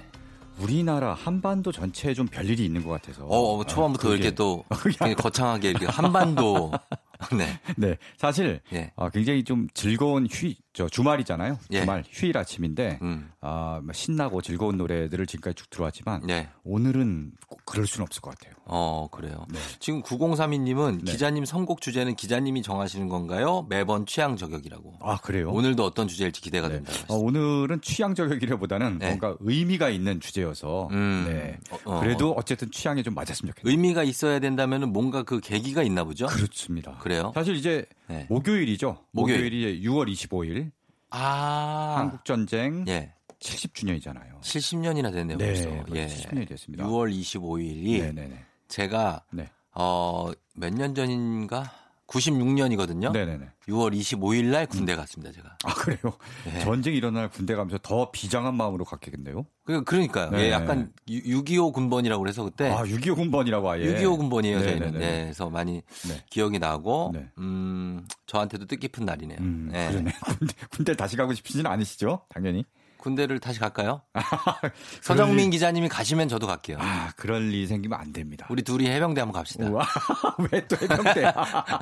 우리나라 0.58 1.14
한반도 1.14 1.72
전체에 1.72 2.14
좀 2.14 2.26
별일이 2.26 2.64
있는 2.64 2.84
것 2.84 2.90
같아서. 2.90 3.24
어, 3.24 3.58
어, 3.58 3.64
초반부터 3.64 4.10
아, 4.10 4.14
이렇게 4.14 4.34
또 4.34 4.64
거창하게 5.18 5.70
이렇게 5.70 5.86
한반도. 5.86 6.72
네. 7.36 7.60
네, 7.76 7.96
사실 8.16 8.60
예. 8.72 8.92
아, 8.96 9.10
굉장히 9.10 9.44
좀 9.44 9.68
즐거운 9.74 10.26
휴, 10.26 10.52
저 10.72 10.88
주말이잖아요. 10.88 11.58
예. 11.72 11.80
주말 11.80 12.04
휴일 12.06 12.36
아침인데 12.36 12.98
음. 13.02 13.30
아, 13.40 13.80
막 13.82 13.94
신나고 13.94 14.42
즐거운 14.42 14.76
노래들을 14.76 15.26
지금까지 15.26 15.54
쭉 15.54 15.70
들어왔지만 15.70 16.22
네. 16.26 16.48
오늘은 16.64 17.32
꼭 17.48 17.60
그럴 17.64 17.86
수는 17.86 18.04
없을 18.04 18.20
것 18.20 18.36
같아요. 18.36 18.54
어, 18.66 19.08
그래요. 19.10 19.46
네. 19.48 19.58
지금 19.78 20.02
9032님은 20.02 21.04
네. 21.04 21.12
기자님 21.12 21.44
선곡 21.44 21.80
주제는 21.80 22.14
기자님이 22.16 22.62
정하시는 22.62 23.08
건가요? 23.08 23.64
매번 23.68 24.04
취향 24.04 24.36
저격이라고. 24.36 24.98
아 25.00 25.16
그래요? 25.18 25.50
오늘도 25.50 25.84
어떤 25.84 26.08
주제일지 26.08 26.40
기대가 26.40 26.68
네. 26.68 26.74
된다. 26.74 26.92
어, 27.08 27.14
오늘은 27.14 27.80
취향 27.80 28.14
저격이라보다는 28.14 28.98
네. 28.98 29.06
뭔가 29.06 29.36
의미가 29.40 29.88
있는 29.88 30.20
주제여서 30.20 30.88
음. 30.90 31.24
네. 31.28 31.58
어, 31.70 31.78
어. 31.96 32.00
그래도 32.00 32.32
어쨌든 32.32 32.70
취향에 32.70 33.02
좀 33.02 33.14
맞았으면 33.14 33.54
좋겠네요. 33.54 33.70
의미가 33.70 34.02
있어야 34.02 34.40
된다면 34.40 34.92
뭔가 34.92 35.22
그 35.22 35.40
계기가 35.40 35.82
있나 35.82 36.04
보죠? 36.04 36.26
그렇습니다. 36.26 36.98
그래요? 37.06 37.30
사실 37.36 37.54
이제 37.54 37.86
네. 38.08 38.26
목요일이죠. 38.28 38.98
목요일. 39.12 39.44
목요일이 39.44 39.80
6월 39.82 40.10
25일 40.12 40.72
아. 41.10 41.94
한국 41.98 42.24
전쟁 42.24 42.84
예. 42.88 43.12
70주년이잖아요. 43.38 44.40
70년이나 44.40 45.12
됐네요, 45.12 45.38
벌써. 45.38 45.68
예. 45.94 46.06
70년이 46.08 46.48
됐습니다. 46.48 46.84
6월 46.84 47.12
25일이 47.16 48.02
네, 48.02 48.12
네, 48.12 48.26
네. 48.28 48.44
제가 48.66 49.22
네. 49.30 49.48
어, 49.72 50.32
몇 50.56 50.72
년 50.72 50.94
전인가? 50.96 51.70
96년이거든요. 52.06 53.12
네, 53.12 53.24
네, 53.26 53.36
네. 53.36 53.46
6월 53.68 53.92
25일 53.98 54.46
날 54.46 54.66
군대 54.66 54.94
갔습니다, 54.94 55.32
제가. 55.32 55.56
아, 55.64 55.74
그래요? 55.74 55.98
네. 56.44 56.60
전쟁이 56.60 56.96
일어날 56.96 57.28
군대 57.28 57.54
가면서 57.54 57.78
더 57.82 58.10
비장한 58.10 58.54
마음으로 58.56 58.84
갔겠는데요? 58.84 59.44
그- 59.64 59.82
그러니까요. 59.84 60.30
네. 60.30 60.46
예, 60.46 60.50
약간 60.52 60.92
6.25 61.08 61.72
군번이라고 61.72 62.22
그래서 62.22 62.44
그때 62.44 62.70
아, 62.70 62.84
6.25 62.84 63.16
군번이라고 63.16 63.70
아예. 63.70 63.84
6.25 63.84 64.16
군번이에요, 64.18 64.60
네, 64.60 64.64
저희는. 64.64 64.92
네. 64.98 65.22
그래서 65.24 65.50
많이 65.50 65.82
네. 66.08 66.22
기억이 66.30 66.58
나고, 66.58 67.10
네. 67.12 67.28
음, 67.38 68.06
저한테도 68.26 68.66
뜻깊은 68.66 69.04
날이네요. 69.04 69.38
음, 69.40 69.68
네. 69.72 69.88
그러네. 69.90 70.12
군대, 70.38 70.54
군대 70.70 70.96
다시 70.96 71.16
가고 71.16 71.34
싶으시는 71.34 71.66
않으시죠? 71.66 72.22
당연히. 72.28 72.64
군대를 73.06 73.38
다시 73.38 73.60
갈까요? 73.60 74.02
서정민 75.00 75.50
기자님이 75.50 75.88
가시면 75.88 76.28
저도 76.28 76.48
갈게요. 76.48 76.78
아, 76.80 77.10
그럴 77.16 77.52
일이 77.54 77.68
생기면 77.68 77.96
안 78.00 78.12
됩니다. 78.12 78.48
우리 78.50 78.62
둘이 78.64 78.88
해병대 78.88 79.20
한번 79.20 79.32
갑시다. 79.40 79.64
왜 80.50 80.66
또 80.66 80.76
해병대야? 80.76 81.34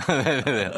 왜, 0.27 0.43
왜, 0.45 0.53
왜요? 0.53 0.71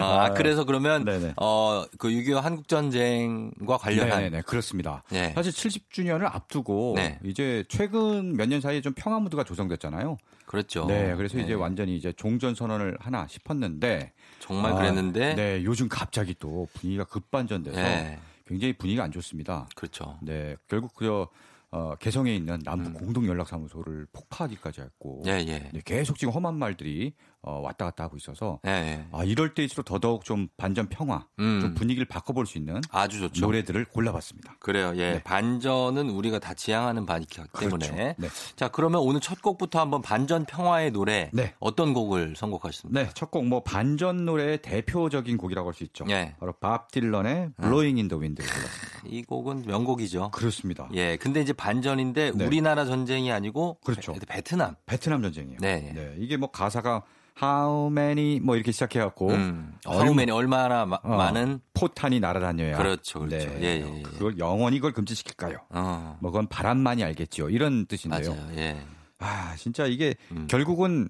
아, 0.00 0.24
아, 0.26 0.30
그래서 0.34 0.64
그러면, 0.64 1.04
네네. 1.04 1.34
어, 1.36 1.84
그 1.98 2.08
6.25 2.10 2.40
한국전쟁과 2.40 3.76
관련한. 3.78 4.20
네네, 4.22 4.42
그렇습니다. 4.42 5.02
네. 5.10 5.32
사실 5.34 5.50
70주년을 5.52 6.26
앞두고 6.32 6.92
네. 6.96 7.18
이제 7.24 7.64
최근 7.68 8.36
몇 8.36 8.46
년 8.52 8.60
사이에 8.60 8.80
좀 8.82 8.92
평화 8.94 9.18
무드가 9.18 9.42
조성됐잖아요. 9.42 10.16
그렇죠. 10.46 10.84
네, 10.86 11.14
그래서 11.16 11.38
이제 11.38 11.48
네. 11.48 11.54
완전히 11.54 11.96
이제 11.96 12.12
종전 12.12 12.54
선언을 12.54 12.98
하나 13.00 13.26
싶었는데 13.26 14.12
정말 14.38 14.72
아, 14.72 14.74
그랬는데. 14.76 15.34
네, 15.34 15.62
요즘 15.64 15.88
갑자기 15.88 16.34
또 16.38 16.68
분위기가 16.74 17.04
급반전돼서 17.04 17.76
네. 17.80 18.18
굉장히 18.52 18.74
분위기가 18.74 19.02
안 19.04 19.10
좋습니다. 19.10 19.66
그렇죠. 19.74 20.18
네, 20.20 20.56
결국 20.68 20.94
그 20.94 21.24
어, 21.70 21.94
개성에 21.96 22.34
있는 22.34 22.60
남북 22.64 22.92
공동 22.92 23.26
연락사무소를 23.26 24.06
폭파하기까지 24.12 24.82
했고 24.82 25.22
음. 25.22 25.26
예, 25.26 25.38
예. 25.48 25.70
네, 25.72 25.80
계속 25.84 26.18
지금 26.18 26.34
험한 26.34 26.54
말들이 26.54 27.14
어, 27.44 27.58
왔다 27.60 27.84
갔다 27.86 28.04
하고 28.04 28.16
있어서 28.16 28.60
예, 28.66 28.70
예. 28.70 29.06
아, 29.10 29.24
이럴 29.24 29.52
때일수록 29.54 29.84
더더욱 29.84 30.24
좀 30.24 30.46
반전 30.56 30.88
평화, 30.88 31.26
음. 31.40 31.60
좀 31.60 31.74
분위기를 31.74 32.06
바꿔볼 32.06 32.46
수 32.46 32.56
있는 32.56 32.80
아주 32.90 33.18
좋죠. 33.18 33.44
노래들을 33.46 33.84
골라봤습니다. 33.86 34.56
그래요. 34.60 34.92
예. 34.96 35.14
네. 35.14 35.22
반전은 35.24 36.08
우리가 36.10 36.38
다 36.38 36.54
지향하는 36.54 37.04
바이기 37.04 37.40
때문에. 37.58 37.88
그렇죠. 37.88 38.14
네. 38.16 38.28
자, 38.54 38.68
그러면 38.68 39.00
오늘 39.00 39.20
첫 39.20 39.42
곡부터 39.42 39.80
한번 39.80 40.02
반전 40.02 40.44
평화의 40.44 40.92
노래 40.92 41.30
네. 41.32 41.54
어떤 41.58 41.92
곡을 41.94 42.34
선곡하셨습니까? 42.36 43.02
네, 43.02 43.10
첫 43.14 43.30
곡 43.32 43.44
뭐 43.44 43.62
반전 43.64 44.24
노래의 44.24 44.62
대표적인 44.62 45.36
곡이라고 45.36 45.68
할 45.68 45.74
수 45.74 45.82
있죠. 45.84 46.04
예. 46.10 46.36
바로 46.38 46.52
밥 46.52 46.90
딜런의 46.92 47.52
Blowing 47.60 47.98
in 47.98 48.08
the 48.08 48.20
Wind를 48.20 48.46
골랐습니다. 48.48 49.00
이 49.06 49.22
곡은 49.24 49.62
명곡이죠. 49.66 50.30
그렇습니다. 50.30 50.88
예. 50.94 51.16
근데 51.16 51.40
이제 51.40 51.52
반전인데 51.52 52.32
네. 52.36 52.44
우리나라 52.46 52.84
전쟁이 52.84 53.32
아니고 53.32 53.78
그렇죠. 53.84 54.12
베- 54.12 54.20
베트남. 54.26 54.76
베트남 54.86 55.22
전쟁이에요. 55.22 55.58
네. 55.60 56.14
이게 56.18 56.36
뭐 56.36 56.50
가사가 56.50 57.02
How 57.40 57.90
many 57.90 58.40
뭐 58.40 58.56
이렇게 58.56 58.72
시작해 58.72 58.98
갖고 59.00 59.30
음. 59.30 59.74
얼마- 59.86 60.04
하우맨이 60.04 60.30
얼마나 60.30 60.84
마- 60.86 60.98
어, 61.02 61.16
많은 61.16 61.60
포탄이 61.74 62.20
날아다녀야. 62.20 62.76
그렇죠, 62.76 63.20
그렇죠. 63.20 63.48
네. 63.48 63.58
예, 63.62 63.66
예, 63.84 63.98
예. 63.98 64.02
그걸 64.02 64.38
영원히 64.38 64.78
그걸 64.78 64.92
금지시킬까요? 64.92 65.58
어. 65.70 66.18
뭐 66.20 66.30
그건 66.30 66.46
바람만이 66.48 67.02
알겠죠. 67.04 67.50
이런 67.50 67.86
뜻인데요. 67.86 68.34
맞아요. 68.34 68.48
예. 68.56 68.76
아 69.18 69.54
진짜 69.56 69.86
이게 69.86 70.14
음. 70.32 70.46
결국은 70.48 71.08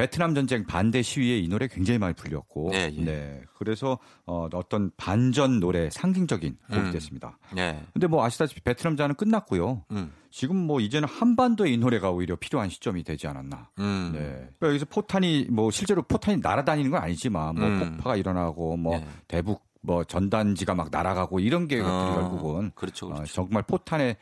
베트남 0.00 0.34
전쟁 0.34 0.64
반대 0.64 1.02
시위에 1.02 1.38
이 1.38 1.48
노래 1.48 1.68
굉장히 1.68 1.98
많이 1.98 2.14
불렸고, 2.14 2.70
예, 2.72 2.90
예. 2.90 3.04
네 3.04 3.42
그래서 3.54 3.98
어, 4.24 4.48
어떤 4.54 4.90
반전 4.96 5.60
노래 5.60 5.90
상징적인 5.90 6.56
곡이 6.68 6.80
음. 6.80 6.90
됐습니다. 6.90 7.38
예. 7.58 7.82
근데 7.92 8.06
뭐 8.06 8.24
아시다시피 8.24 8.62
베트남 8.62 8.96
전은 8.96 9.16
끝났고요. 9.16 9.84
음. 9.90 10.12
지금 10.30 10.56
뭐 10.56 10.80
이제는 10.80 11.06
한반도에 11.06 11.70
이 11.70 11.76
노래가 11.76 12.10
오히려 12.10 12.36
필요한 12.36 12.70
시점이 12.70 13.02
되지 13.04 13.26
않았나. 13.26 13.68
음. 13.78 14.12
네. 14.14 14.20
그러니까 14.20 14.68
여기서 14.68 14.86
포탄이 14.86 15.48
뭐 15.50 15.70
실제로 15.70 16.00
포탄이 16.02 16.38
날아다니는 16.40 16.90
건 16.90 17.02
아니지만 17.02 17.56
뭐 17.56 17.66
음. 17.66 17.78
폭파가 17.80 18.16
일어나고 18.16 18.78
뭐 18.78 18.96
네. 18.96 19.06
대북 19.28 19.62
뭐 19.82 20.04
전단지가 20.04 20.74
막 20.74 20.88
날아가고 20.90 21.40
이런 21.40 21.68
게 21.68 21.80
어, 21.80 22.14
결국은 22.14 22.70
그렇죠, 22.74 23.06
어, 23.06 23.14
그렇죠. 23.14 23.32
정말 23.32 23.62
포탄에 23.62 24.10
어, 24.12 24.14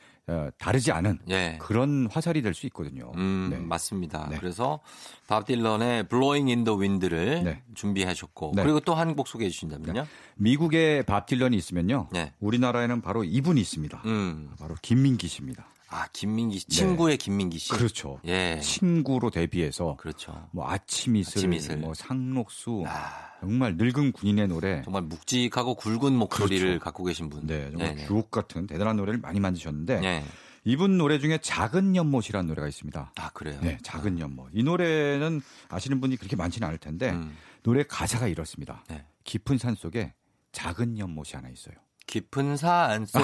다르지 0.58 0.92
않은 0.92 1.20
예. 1.30 1.58
그런 1.60 2.06
화살이 2.10 2.42
될 2.42 2.54
수 2.54 2.66
있거든요. 2.66 3.12
음, 3.16 3.48
네. 3.50 3.58
맞습니다. 3.58 4.28
네. 4.30 4.36
그래서 4.38 4.80
밥 5.26 5.46
딜런의 5.46 6.08
Blowing 6.08 6.50
in 6.50 6.64
the 6.64 6.78
Wind를 6.78 7.44
네. 7.44 7.62
준비하셨고 7.74 8.52
네. 8.56 8.62
그리고 8.62 8.80
또 8.80 8.94
한 8.94 9.14
곡 9.16 9.28
소개해 9.28 9.48
주신다면요? 9.50 10.06
미국에 10.36 11.02
밥 11.02 11.26
딜런이 11.26 11.56
있으면요. 11.56 12.08
네. 12.12 12.32
우리나라에는 12.40 13.00
바로 13.00 13.24
이분이 13.24 13.60
있습니다. 13.60 14.02
음. 14.06 14.50
바로 14.58 14.74
김민기 14.82 15.28
씨입니다. 15.28 15.66
아, 15.90 16.06
김민기 16.12 16.58
씨. 16.58 16.66
친구의 16.68 17.16
김민기 17.16 17.58
씨. 17.58 17.70
네. 17.72 17.78
그렇죠. 17.78 18.20
예. 18.26 18.60
친구로 18.62 19.30
데뷔해서 19.30 19.96
그렇죠. 19.98 20.48
뭐 20.52 20.68
아침 20.68 21.16
이슬, 21.16 21.38
아침 21.38 21.52
이슬. 21.54 21.76
뭐 21.78 21.94
상록수 21.94 22.84
아, 22.86 23.30
정말 23.40 23.76
늙은 23.76 24.12
군인의 24.12 24.48
노래 24.48 24.82
정말 24.82 25.02
묵직하고 25.02 25.74
굵은 25.76 26.12
목소리를 26.12 26.66
그렇죠. 26.68 26.84
갖고 26.84 27.04
계신 27.04 27.30
분. 27.30 27.46
네, 27.46 27.70
정말 27.70 27.96
네, 27.96 28.06
주옥 28.06 28.30
같은 28.30 28.66
대단한 28.66 28.96
노래를 28.96 29.20
많이 29.20 29.40
만드셨는데 29.40 30.00
네. 30.00 30.24
이분 30.64 30.98
노래 30.98 31.18
중에 31.18 31.38
작은 31.38 31.96
연못이라는 31.96 32.46
노래가 32.46 32.68
있습니다. 32.68 33.12
아, 33.16 33.30
그래요? 33.30 33.58
네, 33.62 33.78
작은 33.82 34.18
연못. 34.18 34.50
이 34.52 34.62
노래는 34.62 35.40
아시는 35.70 36.00
분이 36.02 36.16
그렇게 36.16 36.36
많지는 36.36 36.66
않을 36.68 36.78
텐데 36.78 37.10
음. 37.10 37.34
노래 37.62 37.82
가사가 37.84 38.28
이렇습니다. 38.28 38.84
네. 38.88 39.06
깊은 39.24 39.56
산 39.56 39.74
속에 39.74 40.12
작은 40.52 40.98
연못이 40.98 41.36
하나 41.36 41.48
있어요. 41.48 41.74
깊은 42.08 42.56
산속 42.56 43.20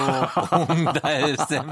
옹달샘 0.69 1.63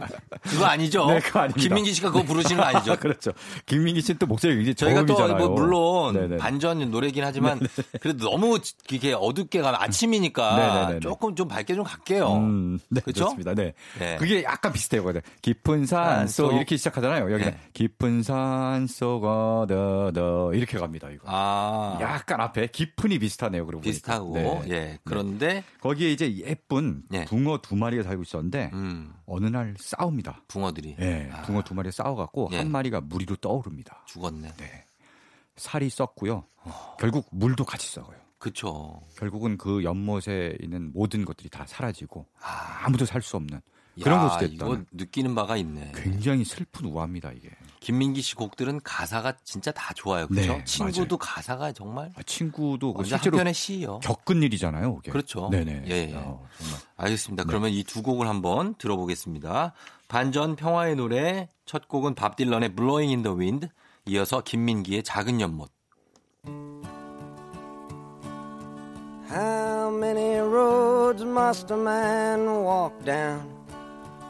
그거 0.42 0.66
아니죠? 0.66 1.06
네, 1.06 1.20
그거 1.20 1.40
아닙니다. 1.42 1.62
김민기 1.62 1.94
씨가 1.94 2.12
그거 2.12 2.24
부르시는 2.24 2.58
거 2.62 2.64
아니죠? 2.68 2.96
그렇죠. 3.00 3.32
김민기 3.66 4.02
씨는 4.02 4.18
또 4.20 4.26
목소리가 4.26 4.58
굉장히 4.58 4.76
저희가 4.76 5.06
또. 5.06 5.34
뭐 5.38 5.50
물론 5.50 6.14
네네. 6.16 6.38
반전 6.38 6.90
노래긴 6.92 7.24
하지만 7.24 7.60
그래도 8.02 8.30
너무 8.30 8.60
이게 8.92 9.14
어둡게 9.14 9.62
가면 9.62 9.80
아침이니까 9.82 10.56
네네네네. 10.58 11.00
조금 11.02 11.36
좀 11.36 11.48
밝게 11.48 11.76
좀 11.76 11.84
갈게요. 11.84 12.34
음, 12.34 12.80
네, 12.90 13.00
그쵸? 13.02 13.26
그렇습니다. 13.26 13.54
네. 13.54 13.74
네. 14.00 14.16
그게 14.18 14.44
약간 14.44 14.74
비슷해요. 14.74 15.04
거든. 15.04 15.22
깊은 15.42 15.86
산 15.86 16.28
속. 16.28 16.52
이렇게 16.54 16.78
시작하잖아요. 16.78 17.32
여기는 17.32 17.52
네. 17.52 17.58
깊은 17.74 18.24
산 18.24 18.88
속 18.88 19.24
어 19.24 19.66
더더 19.68 20.54
이렇게 20.54 20.78
갑니다. 20.80 21.08
이거. 21.12 21.24
아 21.28 21.98
약간 22.02 22.42
앞에 22.42 22.68
깊은이 22.68 23.20
비슷하네요. 23.20 23.66
그러고 23.66 23.82
비슷하고. 23.84 24.34
네. 24.34 24.62
예 24.70 25.00
그런데 25.06 25.64
거기에 25.82 26.12
이제 26.12 26.36
예쁜 26.38 27.03
네. 27.10 27.26
붕어 27.26 27.60
두 27.62 27.76
마리가 27.76 28.04
살고 28.04 28.24
있었는데 28.24 28.72
음 28.74 29.14
어느 29.26 29.46
날 29.48 29.76
싸웁니다. 29.80 30.44
붕어들이 30.48 30.96
예, 31.00 31.30
아, 31.32 31.42
붕어 31.44 31.62
두 31.64 31.74
마리가 31.74 31.92
싸워갖고 31.92 32.50
예. 32.54 32.58
한 32.58 32.72
마리가 32.72 33.02
물 33.02 33.22
위로 33.22 33.36
떠오릅니다. 33.36 34.04
죽었네. 34.08 34.54
네. 34.58 34.86
살이 35.56 35.90
썩고요. 35.90 36.46
어. 36.64 36.96
결국 37.00 37.28
물도 37.32 37.66
같이 37.66 37.88
썩어요. 37.92 38.18
그쵸. 38.38 39.02
결국은 39.18 39.58
그 39.58 39.84
연못에 39.84 40.58
있는 40.62 40.92
모든 40.94 41.24
것들이 41.24 41.50
다 41.50 41.66
사라지고 41.68 42.26
아, 42.42 42.82
아무도 42.86 43.06
살 43.06 43.22
수 43.22 43.38
없는 43.38 43.62
그런 44.02 44.18
야, 44.26 44.28
것이 44.28 44.54
이거 44.54 44.82
느끼는 44.92 45.36
바가 45.36 45.56
있네. 45.58 45.92
굉장히 45.96 46.44
슬픈 46.44 46.88
우화입니다 46.88 47.32
이게. 47.32 47.50
김민기 47.84 48.22
씨 48.22 48.36
곡들은 48.36 48.80
가사가 48.82 49.34
진짜 49.44 49.72
다 49.74 49.94
좋아요. 49.94 50.26
그렇죠? 50.28 50.54
네, 50.54 50.64
친구도 50.64 51.18
가사가 51.18 51.74
정말 51.74 52.12
아, 52.16 52.24
친구도 52.26 52.94
그 52.94 53.04
실제로 53.04 53.36
한편의 53.36 53.54
시요. 53.54 54.00
겪은 54.00 54.42
일이잖아요. 54.42 54.96
그게. 54.96 55.12
그렇죠. 55.12 55.50
네네. 55.50 55.84
예, 55.88 55.92
예. 56.12 56.14
어, 56.16 56.48
정말. 56.58 56.80
알겠습니다. 56.96 57.44
그러면 57.44 57.72
이 57.72 57.84
두 57.84 58.02
곡을 58.02 58.26
한번 58.28 58.76
들어보겠습니다. 58.76 59.74
반전 60.08 60.56
평화의 60.56 60.96
노래 60.96 61.50
첫 61.66 61.90
곡은 61.90 62.16
밥 62.16 62.38
딜런의 62.38 62.74
Blowing 62.74 63.12
in 63.12 63.22
the 63.24 63.38
Wind 63.38 63.68
이어서 64.06 64.42
김민기의 64.42 65.04
작은 65.04 65.42
연못. 65.42 65.70
How 69.30 69.90
many 69.94 70.38
roads 70.40 71.24
must 71.24 71.74
a 71.74 71.78
man 71.80 72.48
walk 72.66 73.04
down 73.04 73.63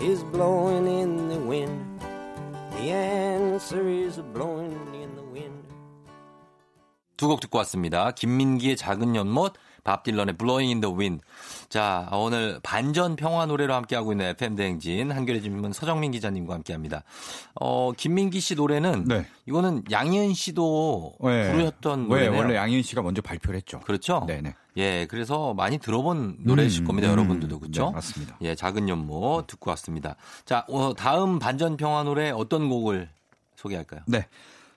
is 0.00 0.24
blowing 0.32 0.86
in 0.86 1.28
the 1.28 1.38
wind. 1.38 2.00
The 2.72 2.90
answer 2.90 3.88
is 3.88 4.20
blowing 4.32 4.74
in 4.94 5.14
the 5.14 5.24
wind. 5.32 5.64
두 7.16 7.28
곡 7.28 7.40
듣고 7.40 7.58
왔습니다. 7.58 8.10
김민기의 8.10 8.76
작은 8.76 9.14
연못, 9.14 9.54
밥 9.84 10.02
딜런의 10.02 10.36
Blowing 10.36 10.72
in 10.72 10.80
the 10.80 10.94
Wind. 10.94 11.22
자, 11.68 12.08
오늘 12.12 12.58
반전 12.62 13.16
평화 13.16 13.46
노래로 13.46 13.74
함께하고 13.74 14.12
있는 14.12 14.26
FM 14.26 14.56
대행진 14.56 15.12
한겨레 15.12 15.40
신문 15.40 15.72
서정민 15.72 16.10
기자님과 16.10 16.54
함께합니다. 16.54 17.04
어, 17.54 17.92
김민기 17.92 18.40
씨 18.40 18.54
노래는 18.54 19.04
네. 19.04 19.26
이거는 19.46 19.84
양희은 19.90 20.34
씨도 20.34 21.16
네. 21.22 21.52
부르셨던 21.52 22.02
네, 22.02 22.08
노래네요. 22.08 22.38
원래 22.38 22.56
양희은 22.56 22.82
씨가 22.82 23.02
먼저 23.02 23.22
발표를 23.22 23.58
했죠. 23.58 23.80
그렇죠? 23.80 24.24
네네. 24.26 24.54
예, 24.76 25.06
그래서 25.06 25.54
많이 25.54 25.78
들어본 25.78 26.38
노래실 26.40 26.82
음, 26.82 26.86
겁니다, 26.86 27.08
음, 27.08 27.12
여러분들도 27.12 27.60
그렇죠? 27.60 27.86
네, 27.86 27.92
맞습니다. 27.92 28.38
예, 28.42 28.54
작은 28.54 28.88
연못 28.88 29.46
듣고 29.46 29.70
왔습니다. 29.70 30.16
자, 30.44 30.64
어, 30.68 30.94
다음 30.94 31.38
반전 31.38 31.76
평화 31.76 32.02
노래 32.02 32.30
어떤 32.30 32.68
곡을 32.68 33.08
소개할까요? 33.54 34.00
네. 34.06 34.26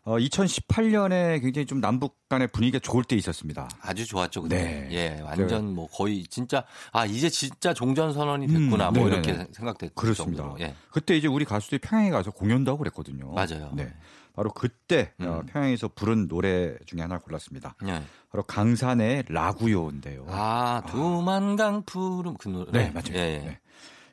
어, 0.07 0.17
2018년에 0.19 1.41
굉장히 1.41 1.65
좀 1.65 1.81
남북 1.81 2.29
간의 2.29 2.47
분위기가 2.47 2.79
좋을 2.79 3.03
때 3.03 3.17
있었습니다. 3.17 3.67
아주 3.81 4.07
좋았죠, 4.07 4.43
근데. 4.43 4.87
네. 4.87 4.87
예, 4.91 5.21
완전 5.21 5.75
뭐 5.75 5.85
거의 5.87 6.23
진짜 6.27 6.63
아 6.93 7.05
이제 7.05 7.29
진짜 7.29 7.73
종전 7.73 8.13
선언이 8.13 8.47
됐구나, 8.47 8.87
음, 8.87 8.93
뭐 8.93 9.09
네네네. 9.09 9.27
이렇게 9.33 9.47
생각됐 9.51 9.93
그렇습니다. 9.95 10.43
정도로. 10.43 10.65
예, 10.65 10.73
그때 10.91 11.17
이제 11.17 11.27
우리 11.27 11.43
가수들이 11.43 11.79
평양에 11.79 12.09
가서 12.09 12.31
공연도 12.31 12.71
하고 12.71 12.79
그랬거든요. 12.79 13.33
맞아요. 13.33 13.73
네. 13.75 13.93
바로 14.33 14.49
그때 14.51 15.11
어, 15.19 15.41
음. 15.41 15.45
평양에서 15.47 15.89
부른 15.89 16.29
노래 16.29 16.77
중에 16.85 17.01
하나 17.01 17.17
골랐습니다. 17.17 17.75
예. 17.87 18.01
바로 18.31 18.43
강산의 18.43 19.25
라구요인데요. 19.27 20.25
아 20.29 20.83
두만강 20.87 21.83
푸름 21.83 22.35
그 22.37 22.47
노래. 22.47 22.71
네, 22.71 22.91
맞아요. 22.91 23.11
예, 23.13 23.19
예. 23.19 23.39
네. 23.39 23.59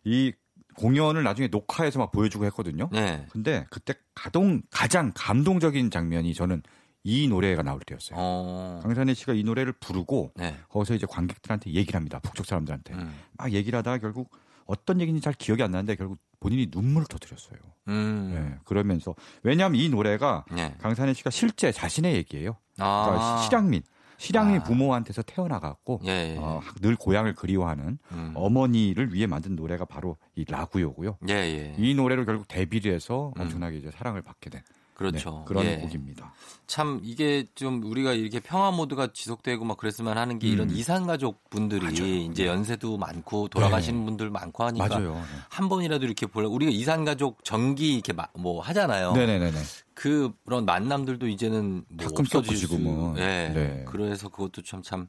이 0.03 0.33
공연을 0.77 1.23
나중에 1.23 1.49
녹화해서 1.49 1.99
막 1.99 2.13
보여주고 2.13 2.45
했거든요. 2.47 2.89
네. 2.93 3.27
근데 3.31 3.67
그때 3.71 3.95
가동 4.15 4.63
가장 4.71 5.13
감동적인 5.15 5.91
장면이 5.91 6.35
저는 6.35 6.63
이 7.05 7.29
노래가 7.29 7.63
나올 7.63 7.81
때였어요. 7.81 8.17
어. 8.19 8.81
강산의 8.83 9.15
씨가 9.15 9.35
이 9.35 9.45
노래를 9.45 9.73
부르고 9.75 10.33
네. 10.37 10.57
거기서 10.69 10.95
이제 10.95 11.07
관객들한테 11.09 11.71
얘기를 11.71 11.97
합니다. 11.97 12.19
북쪽 12.19 12.47
사람들한테 12.47 12.95
음. 12.95 13.15
막 13.37 13.53
얘기를 13.53 13.79
하다가 13.79 13.99
결국 13.99 14.31
어떤 14.67 15.01
얘기인지 15.01 15.21
잘 15.23 15.35
기억이 15.35 15.63
안 15.63 15.71
나는데 15.71 15.97
결국 15.97 16.19
본인이 16.41 16.69
눈물을 16.71 17.07
터뜨렸어요. 17.07 17.59
음. 17.89 18.33
네, 18.35 18.59
그러면서 18.65 19.15
왜냐하면 19.43 19.81
이 19.81 19.89
노래가 19.89 20.45
네. 20.51 20.75
강산의 20.81 21.15
씨가 21.15 21.31
실제 21.31 21.71
자신의 21.73 22.15
얘기예요. 22.17 22.57
그러니까 22.75 23.37
아. 23.37 23.43
실향민, 23.43 23.83
실향민 24.19 24.61
아. 24.61 24.63
부모한테서 24.65 25.23
태어나갖고 25.23 26.01
예, 26.05 26.35
예. 26.35 26.37
어, 26.39 26.61
늘 26.81 26.97
고향을 26.97 27.35
그리워하는 27.35 27.99
음. 28.13 28.33
어머니를 28.35 29.13
위해 29.13 29.27
만든 29.27 29.57
노래가 29.57 29.85
바로 29.85 30.17
이 30.35 30.45
라구요고요. 30.49 31.19
예, 31.29 31.35
예. 31.35 31.75
이 31.79 31.95
노래로 31.95 32.25
결국 32.25 32.49
데뷔를 32.49 32.93
해서 32.93 33.33
음. 33.37 33.43
엄청나게 33.43 33.79
이제 33.79 33.91
사랑을 33.91 34.23
받게 34.23 34.51
된 34.51 34.63
그렇죠. 34.95 35.31
네, 35.31 35.45
그런 35.47 35.65
예. 35.67 35.77
곡입니다. 35.77 36.33
참 36.67 37.01
이게 37.03 37.45
좀 37.55 37.83
우리가 37.83 38.13
이렇게 38.13 38.41
평화 38.41 38.71
모드가 38.71 39.13
지속되고 39.13 39.65
막 39.65 39.77
그랬으면 39.77 40.17
하는 40.17 40.39
게 40.39 40.49
이런 40.49 40.71
음. 40.71 40.77
이산 40.77 41.07
가족 41.07 41.51
분들이 41.51 41.81
맞아요. 41.83 42.07
이제 42.31 42.47
연세도 42.47 42.97
많고 42.97 43.49
돌아가시는 43.49 44.05
분들 44.07 44.31
많고 44.31 44.65
하니까 44.65 44.89
맞아요. 44.89 45.21
한 45.51 45.69
번이라도 45.69 46.07
이렇게 46.07 46.27
보려 46.27 46.49
우리가 46.49 46.71
이산 46.73 47.05
가족 47.05 47.45
정기 47.45 47.95
이렇게 47.95 48.13
마- 48.13 48.29
뭐 48.35 48.63
하잖아요. 48.63 49.13
네. 49.13 49.27
네네네네. 49.27 49.59
그런 49.95 50.65
만남들도 50.65 51.29
이제는 51.29 51.85
뭐 51.89 52.07
가끔 52.07 52.25
수. 52.25 52.43
지금은. 52.43 53.17
예. 53.19 53.53
네. 53.55 53.85
그래서 53.89 54.29
그것도 54.29 54.63
참참 54.63 55.09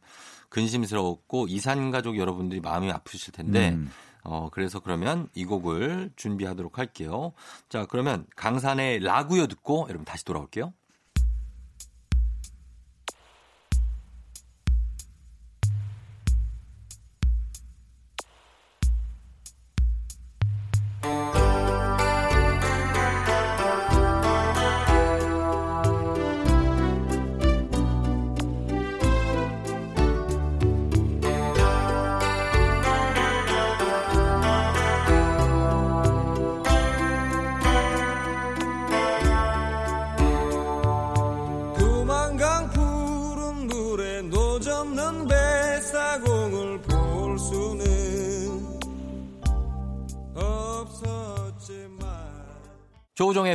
근심스러웠고 0.50 1.48
이산 1.48 1.92
가족 1.92 2.18
여러분들이 2.18 2.60
마음이 2.62 2.92
아프실 2.92 3.34
텐데 3.34 3.70
음. 3.70 3.92
어 4.26 4.50
그래서 4.52 4.80
그러면 4.80 5.30
이 5.36 5.46
곡을 5.46 6.12
준비하도록 6.16 6.78
할게요. 6.78 7.34
자 7.70 7.86
그러면 7.86 8.26
강산의 8.36 9.00
라구요 9.00 9.48
듣고 9.48 9.86
여러분 9.88 10.04
다시 10.04 10.26
돌아올게요. 10.26 10.74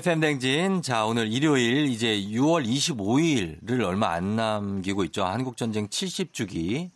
FM 0.00 0.20
댕진. 0.20 0.80
자, 0.80 1.04
오늘 1.04 1.30
일요일 1.30 1.84
이제 1.90 2.18
6월 2.22 2.66
25일을 2.66 3.84
얼마 3.84 4.12
안 4.12 4.34
남기고 4.34 5.04
있죠. 5.04 5.24
한국전쟁 5.26 5.88
70주기를 5.88 6.88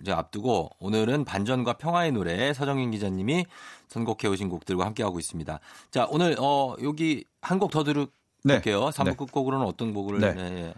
이제 0.00 0.12
앞두고 0.12 0.70
오늘은 0.78 1.24
반전과 1.24 1.72
평화의 1.78 2.12
노래 2.12 2.52
서정인 2.54 2.92
기자님이 2.92 3.44
선곡해 3.88 4.28
오신 4.28 4.50
곡들과 4.50 4.86
함께하고 4.86 5.18
있습니다. 5.18 5.58
자, 5.90 6.06
오늘 6.10 6.36
어 6.38 6.76
여기 6.84 7.24
한 7.40 7.58
곡 7.58 7.72
더 7.72 7.82
들을게요. 7.82 8.92
삼 8.92 9.06
3부 9.06 9.10
네. 9.10 9.16
끝곡으로는 9.16 9.66
어떤 9.66 9.92
곡을 9.92 10.20
네. 10.20 10.32
네, 10.32 10.42
예. 10.68 10.74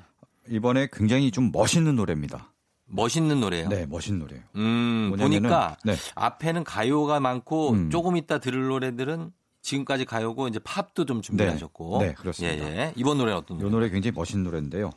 이번에 0.55 0.89
굉장히 0.91 1.31
좀 1.31 1.51
멋있는 1.53 1.95
노래입니다. 1.97 2.53
멋있는 2.87 3.41
노래예요. 3.41 3.69
네, 3.69 3.85
멋있는 3.85 4.21
노래예요. 4.21 4.43
음, 4.57 5.11
뭐냐면은- 5.15 5.19
보니까 5.43 5.77
네. 5.85 5.95
앞에는 6.15 6.65
가요가 6.65 7.21
많고 7.21 7.71
음. 7.73 7.91
조금 7.91 8.17
이따 8.17 8.39
들을 8.39 8.67
노래들은 8.69 9.31
지금까지 9.65 10.05
가요고 10.05 10.47
이제 10.49 10.61
팝도 10.63 11.07
좀 11.07 11.23
준비하셨고. 11.23 11.99
네, 12.01 12.13
그렇습니다. 12.13 12.71
예, 12.71 12.77
예. 12.77 12.93
이번 12.97 13.17
노래는 13.19 13.39
어떤 13.39 13.57
이 13.57 13.61
노래? 13.61 13.71
노래 13.73 13.89
굉장히 13.91 14.15
멋있는 14.15 14.45
노래인데요. 14.45 14.91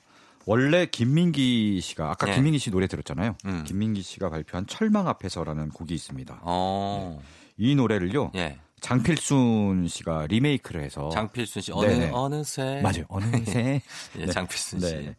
원래 0.45 0.85
김민기 0.85 1.79
씨가 1.81 2.11
아까 2.11 2.25
네. 2.27 2.35
김민기 2.35 2.59
씨 2.59 2.69
노래 2.69 2.87
들었잖아요. 2.87 3.35
음. 3.45 3.63
김민기 3.65 4.01
씨가 4.01 4.29
발표한 4.29 4.67
철망 4.67 5.07
앞에서라는 5.07 5.69
곡이 5.69 5.93
있습니다. 5.95 6.41
어. 6.43 7.19
이 7.57 7.75
노래를요. 7.75 8.31
예. 8.35 8.59
장필순 8.79 9.87
씨가 9.87 10.27
리메이크를 10.27 10.83
해서 10.83 11.09
장필순 11.09 11.61
씨 11.61 11.71
어느 11.71 11.87
네네. 11.87 12.11
어느새 12.13 12.81
맞아요. 12.83 13.05
어느새 13.07 13.81
예, 14.19 14.25
네. 14.25 14.31
장필순 14.31 14.79
씨. 14.81 14.85
네. 14.85 15.15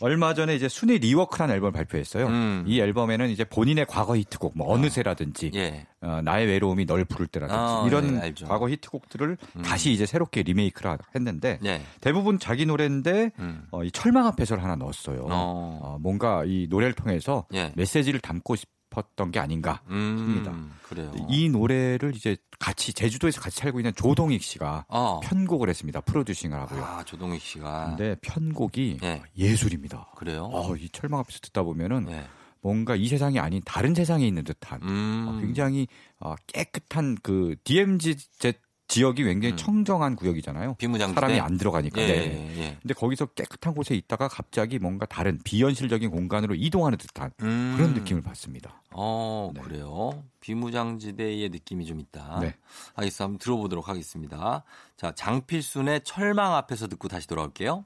얼마 0.00 0.34
전에 0.34 0.54
이제 0.54 0.68
Soony 0.68 0.98
Rework라는 0.98 1.54
앨범을 1.54 1.72
발표했어요. 1.72 2.26
음. 2.26 2.64
이 2.66 2.80
앨범에는 2.80 3.28
이제 3.28 3.44
본인의 3.44 3.86
과거 3.86 4.16
히트곡 4.16 4.56
뭐 4.56 4.72
어느새라든지 4.72 5.50
예. 5.54 5.86
어, 6.00 6.20
나의 6.22 6.46
외로움이 6.46 6.86
널 6.86 7.04
부를 7.04 7.26
때라든지 7.26 7.58
아, 7.58 7.84
이런 7.86 8.20
네. 8.20 8.32
과거 8.46 8.68
히트곡들을 8.68 9.36
음. 9.56 9.62
다시 9.62 9.92
이제 9.92 10.06
새롭게 10.06 10.42
리메이크를 10.42 10.98
했는데 11.14 11.58
네. 11.62 11.82
대부분 12.00 12.38
자기 12.38 12.64
노래인데 12.66 13.32
음. 13.38 13.66
어, 13.70 13.84
이 13.84 13.90
철망 13.90 14.26
앞에서를 14.26 14.62
하나 14.62 14.76
넣었어요. 14.76 15.26
어. 15.28 15.80
어, 15.82 15.98
뭔가 16.00 16.44
이 16.46 16.66
노래를 16.70 16.94
통해서 16.94 17.46
예. 17.52 17.72
메시지를 17.76 18.20
담고 18.20 18.56
싶 18.56 18.68
었던 18.94 19.30
게 19.30 19.38
아닌가 19.38 19.80
싶니다. 19.88 20.50
음, 20.50 20.72
그래요. 20.82 21.12
이 21.28 21.48
노래를 21.48 22.14
이제 22.16 22.36
같이 22.58 22.92
제주도에서 22.92 23.40
같이 23.40 23.58
살고 23.60 23.78
있는 23.80 23.92
조동익 23.94 24.42
씨가 24.42 24.84
어. 24.88 25.20
편곡을 25.20 25.68
했습니다. 25.68 26.00
프로듀싱을 26.00 26.58
하고요. 26.58 26.82
아, 26.84 27.04
조동익 27.04 27.40
씨가. 27.40 27.86
근데 27.96 28.16
편곡이 28.20 28.98
예. 29.02 29.22
예술입니다. 29.38 30.08
그래요? 30.16 30.44
어, 30.52 30.74
이 30.76 30.88
철망 30.90 31.20
앞에서 31.20 31.38
듣다 31.40 31.62
보면은 31.62 32.04
네. 32.06 32.26
뭔가 32.62 32.96
이 32.96 33.06
세상이 33.06 33.38
아닌 33.38 33.62
다른 33.64 33.94
세상에 33.94 34.26
있는 34.26 34.44
듯한 34.44 34.80
음. 34.82 35.26
어, 35.28 35.40
굉장히 35.40 35.86
어, 36.18 36.34
깨끗한 36.48 37.16
그 37.22 37.54
DMZ 37.64 38.16
제- 38.38 38.52
지역이 38.90 39.22
굉장히 39.22 39.54
음. 39.54 39.56
청정한 39.56 40.16
구역이잖아요. 40.16 40.74
비무장지대. 40.74 41.14
사람이 41.20 41.40
안 41.40 41.56
들어가니까. 41.56 42.02
예, 42.02 42.06
네. 42.06 42.54
예, 42.56 42.60
예. 42.60 42.78
근데 42.82 42.92
거기서 42.92 43.26
깨끗한 43.26 43.72
곳에 43.74 43.94
있다가 43.94 44.26
갑자기 44.26 44.80
뭔가 44.80 45.06
다른 45.06 45.38
비현실적인 45.44 46.10
공간으로 46.10 46.56
이동하는 46.56 46.98
듯한 46.98 47.30
음. 47.42 47.74
그런 47.76 47.94
느낌을 47.94 48.22
받습니다. 48.22 48.82
어, 48.90 49.52
네. 49.54 49.60
그래요. 49.60 50.24
비무장지대의 50.40 51.50
느낌이 51.50 51.86
좀 51.86 52.00
있다. 52.00 52.40
네. 52.40 52.56
알겠습니다. 52.96 53.24
한번 53.24 53.38
들어보도록 53.38 53.88
하겠습니다. 53.88 54.64
자, 54.96 55.12
장필순의 55.14 56.00
철망 56.02 56.54
앞에서 56.56 56.88
듣고 56.88 57.06
다시 57.06 57.28
돌아올게요. 57.28 57.84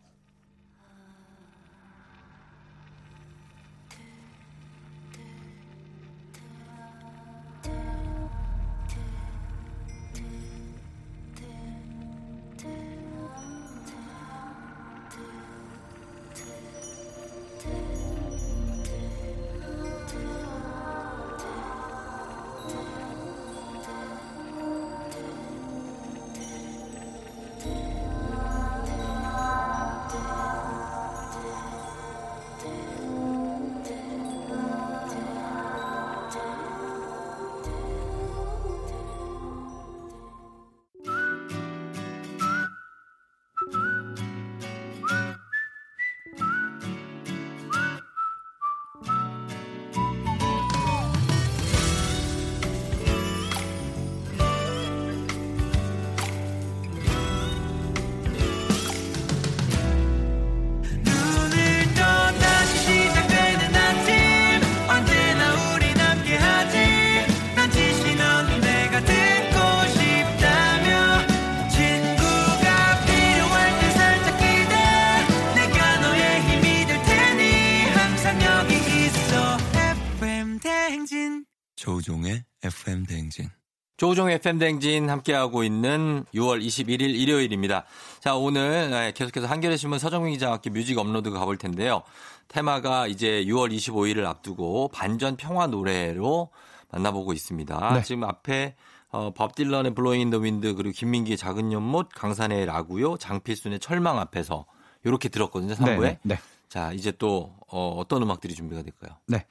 조우종 84.04 84.28
FM 84.30 84.58
대행진 84.58 85.08
함께하고 85.08 85.64
있는 85.64 86.26
6월 86.34 86.62
21일 86.62 87.00
일요일입니다. 87.00 87.86
자, 88.20 88.36
오늘 88.36 88.90
네, 88.90 89.12
계속해서 89.12 89.46
한겨레 89.46 89.78
신문 89.78 89.98
서정민 89.98 90.34
기자와 90.34 90.56
함께 90.56 90.68
Music 90.68 90.98
Upload 90.98 91.30
가볼 91.30 91.56
텐데요. 91.56 92.02
테마가 92.48 93.06
이제 93.06 93.42
6월 93.46 93.74
25일을 93.74 94.26
앞두고 94.26 94.88
반전 94.88 95.38
평화 95.38 95.68
노래로 95.68 96.50
만나보고 96.90 97.32
있습니다. 97.32 97.94
네. 97.94 98.02
지금 98.02 98.24
앞에 98.24 98.74
어, 99.08 99.32
밥 99.32 99.54
딜런의 99.54 99.94
Blowin' 99.94 100.20
in 100.20 100.27
the 100.27 100.36
Wind 100.36 100.74
그리고 100.74 100.92
김민기의 100.92 101.38
작은 101.38 101.72
연못, 101.72 102.10
강산에 102.14 102.66
라구요, 102.66 103.16
장필순의 103.16 103.78
철망 103.80 104.18
앞에서 104.18 104.66
이렇게 105.04 105.30
들었거든요. 105.30 105.72
3부에. 105.72 106.00
네, 106.00 106.18
네. 106.24 106.38
자, 106.68 106.92
이제 106.92 107.10
또 107.10 107.54
어, 107.68 107.94
어떤 107.96 108.20
음악들이 108.20 108.52
준비가 108.52 108.82
될까요? 108.82 109.16
네. 109.26 109.46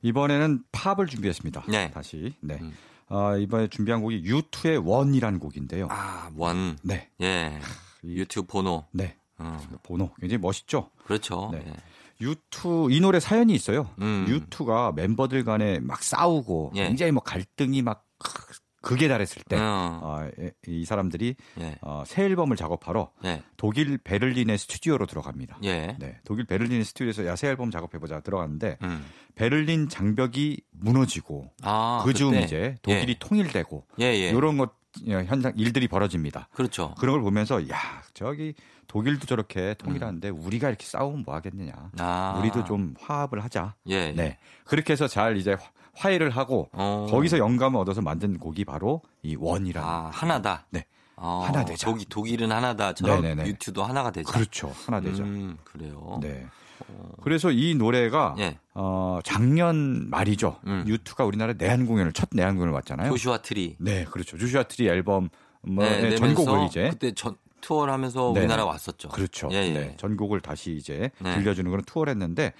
이번에는 0.00 0.64
팝을 0.72 1.08
준비했습니다. 1.08 1.64
네. 1.68 1.90
다시. 1.90 2.34
네. 2.40 2.56
음. 2.62 2.72
아, 3.08 3.36
이번에 3.36 3.68
준비한 3.68 4.02
곡이 4.02 4.22
U2의 4.24 4.84
원이라는 4.86 5.38
곡인데요. 5.38 5.88
아, 5.90 6.30
원. 6.36 6.76
네. 6.82 7.08
예. 7.20 7.58
이- 8.02 8.16
유튜브 8.18 8.46
보노. 8.46 8.84
네. 8.92 9.16
어, 9.38 9.58
번호 9.82 10.10
굉장히 10.20 10.40
멋있죠. 10.40 10.90
그렇죠. 11.04 11.50
네. 11.52 11.64
예. 11.66 11.72
U2 12.26 12.92
이 12.92 13.00
노래 13.00 13.20
사연이 13.20 13.54
있어요. 13.54 13.88
음. 14.00 14.26
U2가 14.28 14.92
멤버들 14.94 15.44
간에 15.44 15.78
막 15.78 16.02
싸우고 16.02 16.72
예. 16.74 16.88
굉장히 16.88 17.12
뭐 17.12 17.22
갈등이 17.22 17.82
막 17.82 18.04
극에 18.88 19.08
달했을 19.08 19.42
때 19.48 19.56
어. 19.56 20.00
아, 20.02 20.30
이- 20.66 20.80
이 20.80 20.84
사람들이 20.84 21.36
예. 21.60 21.76
어, 21.82 22.02
새 22.06 22.24
앨범을 22.24 22.56
작업하러 22.56 23.10
예. 23.24 23.42
독일 23.56 23.98
베를린의 23.98 24.56
스튜디오로 24.58 25.06
들어갑니다. 25.06 25.58
예. 25.64 25.96
네, 25.98 26.18
독일 26.24 26.44
베를린 26.46 26.82
스튜디오에서 26.84 27.26
야 27.26 27.36
새 27.36 27.48
앨범 27.48 27.70
작업해보자 27.70 28.20
들어갔는데 28.20 28.78
음. 28.82 29.04
베를린 29.34 29.88
장벽이 29.88 30.60
무너지고 30.72 31.50
아, 31.62 32.02
그중 32.04 32.30
그때? 32.32 32.42
이제 32.44 32.74
독일이 32.82 33.16
통일되고 33.18 33.84
예, 34.00 34.04
예. 34.06 34.30
이런 34.30 34.56
것 34.58 34.70
어, 35.06 35.22
현상 35.26 35.52
일들이 35.56 35.86
벌어집니다. 35.86 36.48
그렇죠. 36.52 36.94
그런 36.98 37.12
걸 37.14 37.22
보면서 37.22 37.68
야 37.68 37.76
저기 38.14 38.54
독일도 38.88 39.26
저렇게 39.26 39.74
통일하는데 39.74 40.30
우리가 40.30 40.68
이렇게 40.70 40.86
싸우면 40.86 41.24
뭐 41.26 41.34
하겠느냐. 41.34 41.72
음. 41.76 41.90
아. 42.00 42.38
우리도 42.40 42.64
좀 42.64 42.94
화합을 42.98 43.44
하자. 43.44 43.74
예. 43.86 44.12
네. 44.12 44.38
그렇게 44.64 44.94
해서 44.94 45.06
잘 45.06 45.36
이제 45.36 45.56
화- 45.98 46.08
화해를 46.08 46.30
하고 46.30 46.68
어. 46.72 47.06
거기서 47.10 47.38
영감을 47.38 47.80
얻어서 47.80 48.00
만든 48.02 48.38
곡이 48.38 48.64
바로 48.64 49.02
이 49.22 49.36
원이라는. 49.38 49.88
아, 49.88 50.10
하나다. 50.12 50.66
네. 50.70 50.84
어, 51.16 51.42
하나 51.44 51.64
되자. 51.64 51.86
독일, 51.90 52.08
독일은 52.08 52.52
하나다처럼 52.52 53.22
네네네. 53.22 53.48
유튜도 53.48 53.82
하나가 53.82 54.12
되자. 54.12 54.30
그렇죠. 54.32 54.72
하나 54.86 55.00
되자. 55.00 55.24
음, 55.24 55.56
그래요. 55.64 56.18
네. 56.22 56.46
그래서 57.22 57.50
이 57.50 57.74
노래가 57.74 58.36
예. 58.38 58.56
어, 58.74 59.18
작년 59.24 60.08
말이죠. 60.10 60.58
음. 60.66 60.84
U2가 60.86 61.24
우리나라 61.24 61.52
내한 61.54 61.86
공연을 61.86 62.12
첫 62.12 62.28
내한 62.32 62.54
공연을 62.54 62.72
왔잖아요. 62.74 63.10
Joshua 63.10 63.38
Tree. 63.38 63.74
네, 63.80 64.04
그렇죠. 64.04 64.38
Joshua 64.38 64.62
Tree 64.64 64.88
앨범 64.88 65.28
뭐 65.62 65.84
네, 65.84 66.10
네, 66.10 66.16
전곡을 66.16 66.66
이제 66.66 66.88
그때 66.90 67.12
전 67.12 67.34
투어를 67.60 67.92
하면서 67.92 68.30
네. 68.32 68.40
우리나라 68.40 68.64
왔었죠. 68.64 69.08
그렇죠. 69.08 69.48
예, 69.50 69.56
예. 69.56 69.72
네, 69.72 69.96
전곡을 69.96 70.40
다시 70.40 70.76
이제 70.76 71.10
네. 71.18 71.34
들려주는 71.34 71.68
그런 71.68 71.84
투어를 71.84 72.12
했는데 72.12 72.52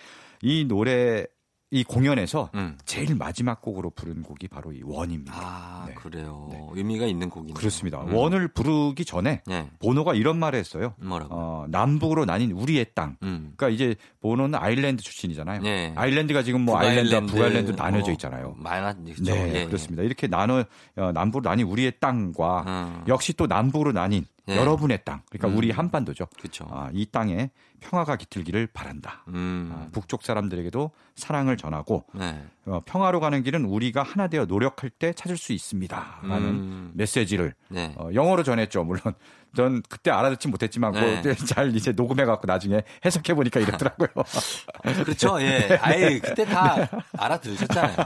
이 0.43 0.65
노래 0.67 1.25
이 1.71 1.85
공연에서 1.85 2.51
음. 2.55 2.79
제일 2.87 3.15
마지막 3.15 3.61
곡으로 3.61 3.91
부른 3.91 4.23
곡이 4.23 4.49
바로 4.49 4.73
이 4.73 4.81
One입니다. 4.83 5.35
아, 5.37 5.85
네. 5.87 5.95
그래요. 5.95 6.49
네. 6.51 6.67
의미가 6.73 7.05
있는 7.05 7.29
곡이네요. 7.29 7.55
그렇습니다. 7.55 8.01
음. 8.01 8.15
One을 8.15 8.49
부르기 8.49 9.05
전에 9.05 9.43
예. 9.51 9.71
보노가 9.79 10.15
이런 10.15 10.39
말을 10.39 10.59
했어요. 10.59 10.95
뭐라고? 10.99 11.35
어, 11.35 11.67
남북으로 11.69 12.25
나뉜 12.25 12.53
우리의 12.53 12.87
땅. 12.95 13.17
음. 13.23 13.53
그러니까 13.57 13.69
이제 13.69 13.97
보노는 14.21 14.59
아일랜드 14.59 15.03
출신이잖아요. 15.03 15.61
네. 15.61 15.93
아일랜드. 15.97 16.33
가 16.33 16.43
지금 16.43 16.63
뭐 16.63 16.79
아일랜드와 16.79 17.23
북아일랜드 17.23 17.73
나눠져 17.73 18.13
있잖아요. 18.13 18.55
그렇죠. 19.15 19.25
네, 19.25 19.55
예, 19.55 19.61
예. 19.61 19.67
그렇습니다. 19.67 20.03
이렇게 20.03 20.27
나눠 20.27 20.65
어, 20.97 21.13
남북으로 21.13 21.49
나뉜 21.49 21.67
우리의 21.71 21.93
땅과 22.01 22.65
음. 22.67 23.05
역시 23.09 23.33
또 23.33 23.47
남북으로 23.47 23.93
나뉜 23.93 24.25
예. 24.49 24.57
여러분의 24.57 25.01
땅. 25.05 25.23
그러니까 25.31 25.49
음. 25.49 25.57
우리 25.57 25.71
한반도죠. 25.71 26.27
그렇죠. 26.39 26.67
아, 26.71 26.91
이 26.93 27.07
땅에 27.07 27.51
평화가 27.81 28.17
깃들기를 28.17 28.69
바란다. 28.73 29.25
음. 29.29 29.73
아, 29.75 29.89
북쪽 29.93 30.23
사람들에게도 30.23 30.91
사랑을 31.15 31.57
전하고 31.57 32.05
네. 32.15 32.43
어, 32.67 32.81
평화로 32.85 33.21
가는 33.21 33.43
길은 33.43 33.65
우리가 33.65 34.03
하나 34.03 34.29
되어 34.29 34.45
노력할 34.45 34.91
때 34.91 35.13
찾을 35.13 35.37
수 35.37 35.53
있습니다라는 35.53 36.49
음. 36.49 36.91
메시지를 36.95 37.55
네. 37.69 37.95
어, 37.97 38.11
영어로 38.13 38.43
전했죠. 38.43 38.85
물론 38.85 39.15
전 39.57 39.83
그때 39.89 40.11
알아듣지 40.11 40.49
못했지만 40.49 40.93
네. 40.93 41.23
그거 41.23 41.35
잘 41.47 41.75
이제 41.75 41.93
녹음해 41.93 42.25
갖고 42.25 42.47
나중에 42.47 42.83
해석해 43.05 43.35
보니까 43.35 43.61
이렇더라고요. 43.61 44.09
그렇죠. 45.05 45.41
예. 45.41 45.79
아예 45.83 46.19
그때 46.19 46.45
다 46.45 46.77
알아들으셨잖아요. 47.17 47.97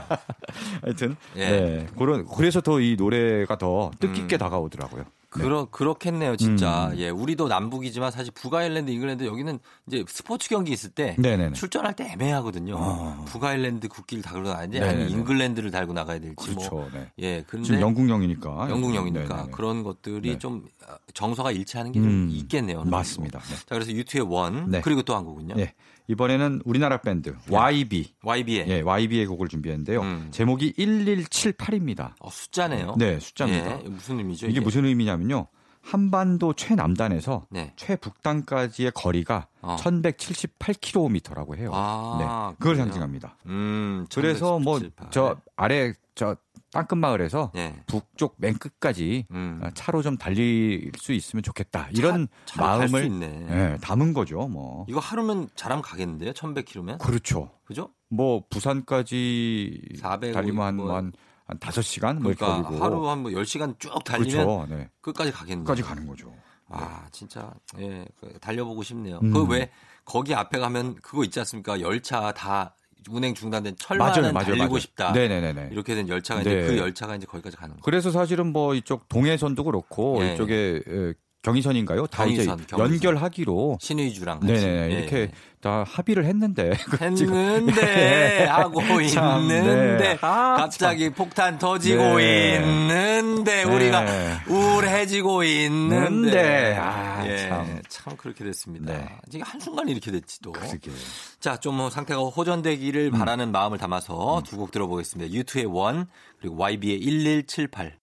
하여튼 0.83 1.15
예. 1.35 1.49
네, 1.49 1.87
그런 1.97 2.25
그래서 2.25 2.61
더 2.61 2.79
이 2.79 2.95
노래가 2.97 3.57
더 3.57 3.91
뜻깊게 3.99 4.35
음. 4.35 4.39
다가오더라고요. 4.39 5.05
그러, 5.41 5.65
그렇겠네요, 5.65 6.35
진짜. 6.37 6.87
음. 6.87 6.97
예, 6.97 7.09
우리도 7.09 7.47
남북이지만 7.47 8.11
사실 8.11 8.31
북아일랜드, 8.33 8.91
잉글랜드 8.91 9.25
여기는 9.25 9.59
이제 9.87 10.03
스포츠 10.07 10.49
경기 10.49 10.71
있을 10.71 10.91
때 10.91 11.15
네네네. 11.17 11.53
출전할 11.53 11.95
때 11.95 12.05
애매하거든요. 12.13 12.75
어. 12.77 13.25
북아일랜드 13.27 13.87
국기를 13.87 14.21
달고 14.23 14.47
나가야지 14.47 14.79
네네네. 14.79 14.91
아니면 14.91 15.09
잉글랜드를 15.19 15.71
달고 15.71 15.93
나가야 15.93 16.19
될지 16.19 16.35
그렇죠. 16.35 16.69
뭐. 16.75 16.89
네. 16.93 17.11
예, 17.19 17.43
근데 17.47 17.65
지금 17.65 17.81
영국령이니까. 17.81 18.69
영국령이니까 18.69 19.35
네네네. 19.35 19.51
그런 19.51 19.83
것들이 19.83 20.29
네. 20.29 20.37
좀 20.39 20.67
정서가 21.13 21.51
일치하는 21.51 21.91
게좀 21.91 22.07
음, 22.07 22.29
있겠네요. 22.31 22.83
맞습니다. 22.83 23.39
정도. 23.39 23.55
자, 23.55 23.65
그래서 23.69 23.91
유투의 23.91 24.25
원 24.27 24.69
네. 24.69 24.81
그리고 24.81 25.01
또한 25.01 25.25
곡은요. 25.25 25.55
네. 25.55 25.73
이번에는 26.07 26.61
우리나라 26.65 26.97
밴드 26.97 27.35
YB. 27.49 28.13
YB의 28.23 28.65
예, 28.67 28.81
YB의 28.81 29.25
곡을 29.27 29.47
준비했는데요. 29.47 30.01
음. 30.01 30.27
제목이 30.31 30.73
1178입니다. 30.77 32.13
어, 32.19 32.29
숫자네요. 32.29 32.95
네, 32.97 33.19
숫자입니다. 33.19 33.83
예, 33.83 33.89
무슨 33.89 34.17
의미죠? 34.19 34.47
이게 34.47 34.59
무슨 34.59 34.85
의미냐면요. 34.85 35.47
한반도 35.81 36.53
최남단에서 36.53 37.45
네. 37.49 37.73
최북단까지의 37.75 38.91
거리가 38.95 39.47
어. 39.61 39.75
1178km라고 39.79 41.57
해요. 41.57 41.71
아, 41.73 42.17
네, 42.19 42.55
그걸 42.57 42.75
그래요? 42.75 42.85
상징합니다. 42.85 43.37
음, 43.47 44.05
그래서 44.13 44.59
뭐 44.59 44.79
1178. 44.79 45.11
저 45.11 45.37
아래 45.57 45.93
저 46.15 46.37
땅끝 46.73 46.95
마을에서 46.97 47.51
예. 47.55 47.75
북쪽 47.87 48.35
맨 48.37 48.55
끝까지 48.57 49.27
음. 49.31 49.61
어, 49.63 49.69
차로 49.75 50.01
좀 50.01 50.17
달릴 50.17 50.91
수 50.97 51.13
있으면 51.13 51.43
좋겠다. 51.43 51.87
이런 51.91 52.27
갈수 52.49 52.91
마음을. 52.93 53.47
예, 53.51 53.77
담은 53.81 54.13
거죠. 54.13 54.47
뭐 54.47 54.85
이거 54.89 54.99
하루면 54.99 55.49
잘하면 55.55 55.81
가겠는데요? 55.83 56.31
1100km면? 56.31 56.97
그렇죠. 56.99 57.51
그죠? 57.65 57.89
뭐 58.09 58.43
부산까지 58.49 59.81
400 59.99 60.33
달리면 60.33 60.65
한, 60.65 60.75
뭐- 60.75 60.95
한, 60.95 61.11
한 61.45 61.59
5시간 61.59 62.19
뭐 62.19 62.31
이렇게 62.31 62.43
그러니까 62.45 62.69
걸리고 62.69 62.83
하루 62.83 63.09
한뭐 63.09 63.31
10시간 63.31 63.79
쭉 63.79 64.03
달리면 64.03 64.45
그렇죠. 64.45 64.65
네. 64.75 64.89
끝까지 65.01 65.31
가겠네요. 65.31 65.63
끝까지 65.65 65.81
가는 65.83 66.07
거죠. 66.07 66.33
아, 66.69 67.05
진짜 67.11 67.53
예, 67.79 68.05
그 68.19 68.39
달려보고 68.39 68.81
싶네요. 68.81 69.19
음. 69.21 69.31
그왜 69.31 69.69
거기 70.05 70.33
앞에 70.33 70.57
가면 70.57 70.95
그거 70.95 71.23
있지 71.23 71.39
않습니까? 71.39 71.79
열차 71.81 72.31
다 72.33 72.75
운행 73.09 73.33
중단된 73.33 73.75
철만은 73.77 74.21
맞아요, 74.21 74.33
맞아요, 74.33 74.45
달리고 74.47 74.65
맞아요. 74.65 74.79
싶다. 74.79 75.11
네네네네. 75.11 75.69
이렇게 75.71 75.95
된 75.95 76.07
열차가 76.07 76.41
이제 76.41 76.53
네. 76.53 76.65
그 76.67 76.77
열차가 76.77 77.15
이제 77.15 77.25
거기까지 77.25 77.57
가는 77.57 77.73
거예요. 77.75 77.83
그래서 77.83 78.11
사실은 78.11 78.47
뭐 78.53 78.75
이쪽 78.75 79.07
동해선도 79.09 79.63
그렇고 79.63 80.19
예. 80.23 80.33
이쪽에 80.33 80.81
에, 80.87 81.13
경의선인가요? 81.43 82.07
다 82.07 82.23
경의선, 82.23 82.59
이제 82.59 82.65
경의선. 82.69 82.93
연결하기로 82.93 83.77
신의주랑 83.79 84.39
같이 84.39 84.53
네네 84.53 84.91
예, 84.91 84.97
이렇게 84.97 85.17
예. 85.17 85.31
다 85.61 85.85
합의를 85.87 86.25
했는데 86.25 86.71
했는데 86.99 88.45
하고 88.49 88.81
참, 89.07 89.41
있는데 89.41 89.97
네. 89.97 90.17
아, 90.21 90.55
갑자기 90.57 91.09
폭탄 91.09 91.57
터지고 91.57 92.17
네. 92.17 92.55
있는데 92.55 93.63
네. 93.63 93.63
우리가 93.63 94.05
우울해지고 94.49 95.43
있는데 95.43 96.23
있는데. 96.23 96.75
아, 96.79 97.25
예, 97.27 97.37
참. 97.37 97.81
참 97.87 98.17
그렇게 98.17 98.43
됐습니다. 98.43 98.93
네. 98.93 99.07
지금 99.29 99.45
한 99.45 99.59
순간 99.59 99.87
이렇게 99.89 100.11
됐지 100.11 100.39
또. 100.41 100.51
그러게. 100.51 100.91
자, 101.39 101.57
좀뭐 101.57 101.89
상태가 101.89 102.21
호전되기를 102.21 103.11
음. 103.13 103.19
바라는 103.19 103.51
마음을 103.51 103.77
담아서 103.77 104.41
두곡 104.45 104.71
들어보겠습니다. 104.71 105.33
유투의 105.33 105.65
원 105.65 106.07
그리고 106.39 106.55
YB의 106.57 106.99
1178. 107.01 107.97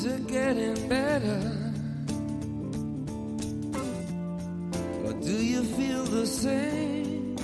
Is 0.00 0.06
it 0.06 0.26
getting 0.28 0.88
better? 0.88 1.42
Or 5.04 5.12
do 5.12 5.36
you 5.52 5.62
feel 5.62 6.04
the 6.04 6.26
same? 6.26 7.36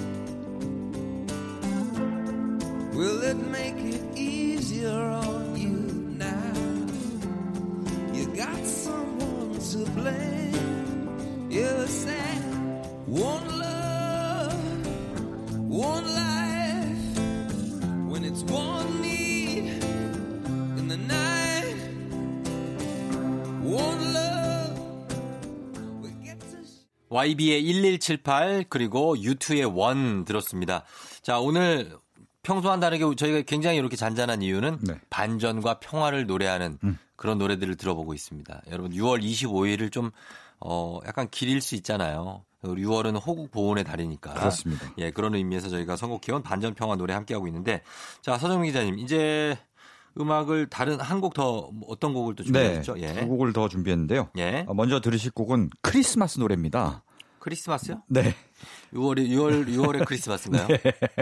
Will 2.94 3.22
it 3.24 3.36
make 3.36 3.76
it 3.76 4.00
easier 4.16 4.88
on 4.88 5.54
you 5.54 5.76
now? 6.16 6.54
You 8.14 8.24
got 8.34 8.64
someone 8.64 9.58
to 9.58 9.78
blame. 9.90 11.50
You 11.50 11.86
said 11.88 12.40
one 13.04 13.58
love, 13.58 14.86
one 15.68 16.04
life. 16.14 16.25
YB의 27.20 27.64
1178 27.64 28.66
그리고 28.68 29.16
유투의 29.18 29.64
원 29.64 30.24
들었습니다. 30.26 30.84
자, 31.22 31.38
오늘 31.40 31.96
평소와는 32.42 32.80
다르게 32.80 33.04
저희가 33.16 33.40
굉장히 33.42 33.78
이렇게 33.78 33.96
잔잔한 33.96 34.42
이유는 34.42 34.78
네. 34.82 34.94
반전과 35.08 35.80
평화를 35.80 36.26
노래하는 36.26 36.78
음. 36.84 36.98
그런 37.16 37.38
노래들을 37.38 37.76
들어보고 37.76 38.12
있습니다. 38.12 38.62
여러분 38.70 38.92
6월 38.92 39.22
25일을 39.22 39.90
좀 39.90 40.10
어, 40.60 41.00
약간 41.06 41.28
길일 41.30 41.60
수 41.62 41.74
있잖아요. 41.76 42.44
6월은 42.62 43.18
호국 43.24 43.50
보훈의 43.50 43.84
달이니까. 43.84 44.34
그렇습니다. 44.34 44.86
예, 44.98 45.10
그런 45.10 45.34
의미에서 45.34 45.68
저희가 45.70 45.96
선곡해온 45.96 46.42
반전 46.42 46.74
평화 46.74 46.96
노래 46.96 47.14
함께하고 47.14 47.46
있는데 47.46 47.82
자, 48.20 48.36
서정민 48.36 48.70
기자님, 48.72 48.98
이제 48.98 49.56
음악을 50.18 50.66
다른 50.68 51.00
한 51.00 51.20
곡 51.20 51.34
더 51.34 51.70
어떤 51.88 52.12
곡을 52.14 52.34
또 52.36 52.42
네, 52.44 52.46
준비했죠? 52.82 52.94
예. 52.98 53.20
두 53.20 53.26
곡을 53.28 53.52
더 53.52 53.68
준비했는데요. 53.68 54.30
예. 54.38 54.64
어, 54.68 54.74
먼저 54.74 55.00
들으실 55.00 55.30
곡은 55.32 55.70
크리스마스 55.82 56.38
노래입니다. 56.40 57.02
크리스마스요? 57.46 58.02
네. 58.08 58.34
6월에 58.92 59.28
6월 59.28 59.68
6월에 59.68 60.04
크리스마스인가요? 60.04 60.66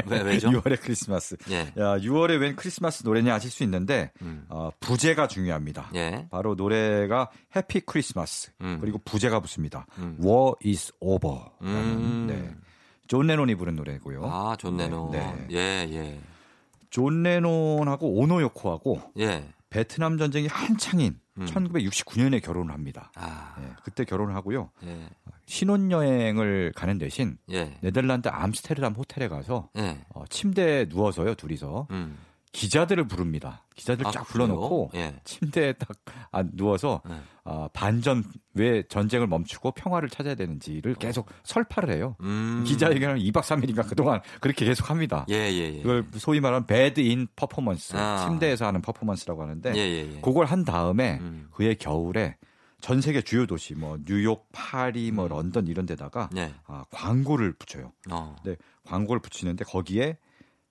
왜 0.06 0.22
왜죠? 0.24 0.48
6월의 0.48 0.80
크리스마스. 0.80 1.36
예. 1.50 1.60
야, 1.76 1.98
6월에 1.98 2.40
웬 2.40 2.56
크리스마스 2.56 3.02
노래냐 3.04 3.34
하실 3.34 3.50
수 3.50 3.62
있는데 3.64 4.10
음. 4.22 4.46
어, 4.48 4.70
부제가 4.80 5.28
중요합니다. 5.28 5.90
예. 5.96 6.26
바로 6.30 6.54
노래가 6.54 7.30
Happy 7.54 7.80
Christmas 7.80 8.52
음. 8.62 8.78
그리고 8.80 8.98
부제가 9.04 9.40
붙습니다. 9.40 9.84
음. 9.98 10.16
War 10.24 10.54
is 10.64 10.92
over라는 11.00 11.50
음. 11.60 12.26
네. 12.26 12.54
존 13.06 13.26
레논이 13.26 13.54
부른 13.56 13.76
노래고요. 13.76 14.22
아, 14.24 14.56
존 14.58 14.78
레논. 14.78 15.10
네. 15.10 15.46
예, 15.50 15.86
예. 15.92 16.20
존 16.88 17.22
레논하고 17.22 18.14
오노 18.18 18.40
요코하고 18.40 19.02
예. 19.18 19.44
베트남 19.68 20.16
전쟁이 20.16 20.46
한창인 20.46 21.18
음. 21.38 21.46
1969년에 21.46 22.42
결혼을 22.42 22.72
합니다. 22.72 23.10
아. 23.16 23.54
예, 23.60 23.74
그때 23.82 24.04
결혼을 24.04 24.34
하고요. 24.34 24.70
예. 24.84 25.08
신혼여행을 25.46 26.72
가는 26.74 26.98
대신 26.98 27.38
예. 27.50 27.76
네덜란드 27.80 28.28
암스테르담 28.28 28.94
호텔에 28.94 29.28
가서 29.28 29.68
예. 29.76 29.98
어, 30.10 30.24
침대에 30.28 30.86
누워서요 30.88 31.34
둘이서 31.34 31.88
음. 31.90 32.16
기자들을 32.54 33.08
부릅니다. 33.08 33.66
기자들 33.74 34.06
아, 34.06 34.12
쫙? 34.12 34.22
불러놓고 34.28 34.92
예. 34.94 35.16
침대에 35.24 35.72
딱 35.72 35.88
아, 36.30 36.44
누워서 36.52 37.02
예. 37.10 37.14
아, 37.42 37.68
반전 37.72 38.22
왜 38.54 38.84
전쟁을 38.84 39.26
멈추고 39.26 39.72
평화를 39.72 40.08
찾아야 40.08 40.36
되는지를 40.36 40.94
계속 40.94 41.28
설파를 41.42 41.92
해요. 41.92 42.14
음. 42.20 42.62
기자회견을 42.64 43.18
2박 43.18 43.42
3일인가 43.42 43.86
그동안 43.88 44.20
그렇게 44.40 44.64
계속 44.64 44.88
합니다. 44.88 45.26
예, 45.30 45.34
예, 45.34 45.74
예. 45.74 45.82
그걸 45.82 46.06
소위 46.14 46.38
말하는 46.38 46.66
Bed-in 46.66 47.26
퍼포먼스 47.34 47.96
아. 47.96 48.24
침대에서 48.24 48.66
하는 48.66 48.80
퍼포먼스라고 48.80 49.42
하는데 49.42 49.72
예, 49.74 49.78
예, 49.78 50.14
예. 50.14 50.20
그걸 50.20 50.46
한 50.46 50.64
다음에 50.64 51.18
음. 51.20 51.48
그해 51.50 51.74
겨울에 51.74 52.36
전 52.80 53.00
세계 53.00 53.20
주요 53.20 53.46
도시 53.46 53.74
뭐 53.74 53.98
뉴욕, 54.04 54.46
파리, 54.52 55.10
뭐 55.10 55.24
음. 55.24 55.30
런던 55.30 55.66
이런 55.66 55.86
데다가 55.86 56.30
예. 56.36 56.54
아, 56.66 56.84
광고를 56.90 57.54
붙여요. 57.54 57.90
어. 58.12 58.36
네, 58.44 58.54
광고를 58.84 59.20
붙이는데 59.20 59.64
거기에 59.64 60.18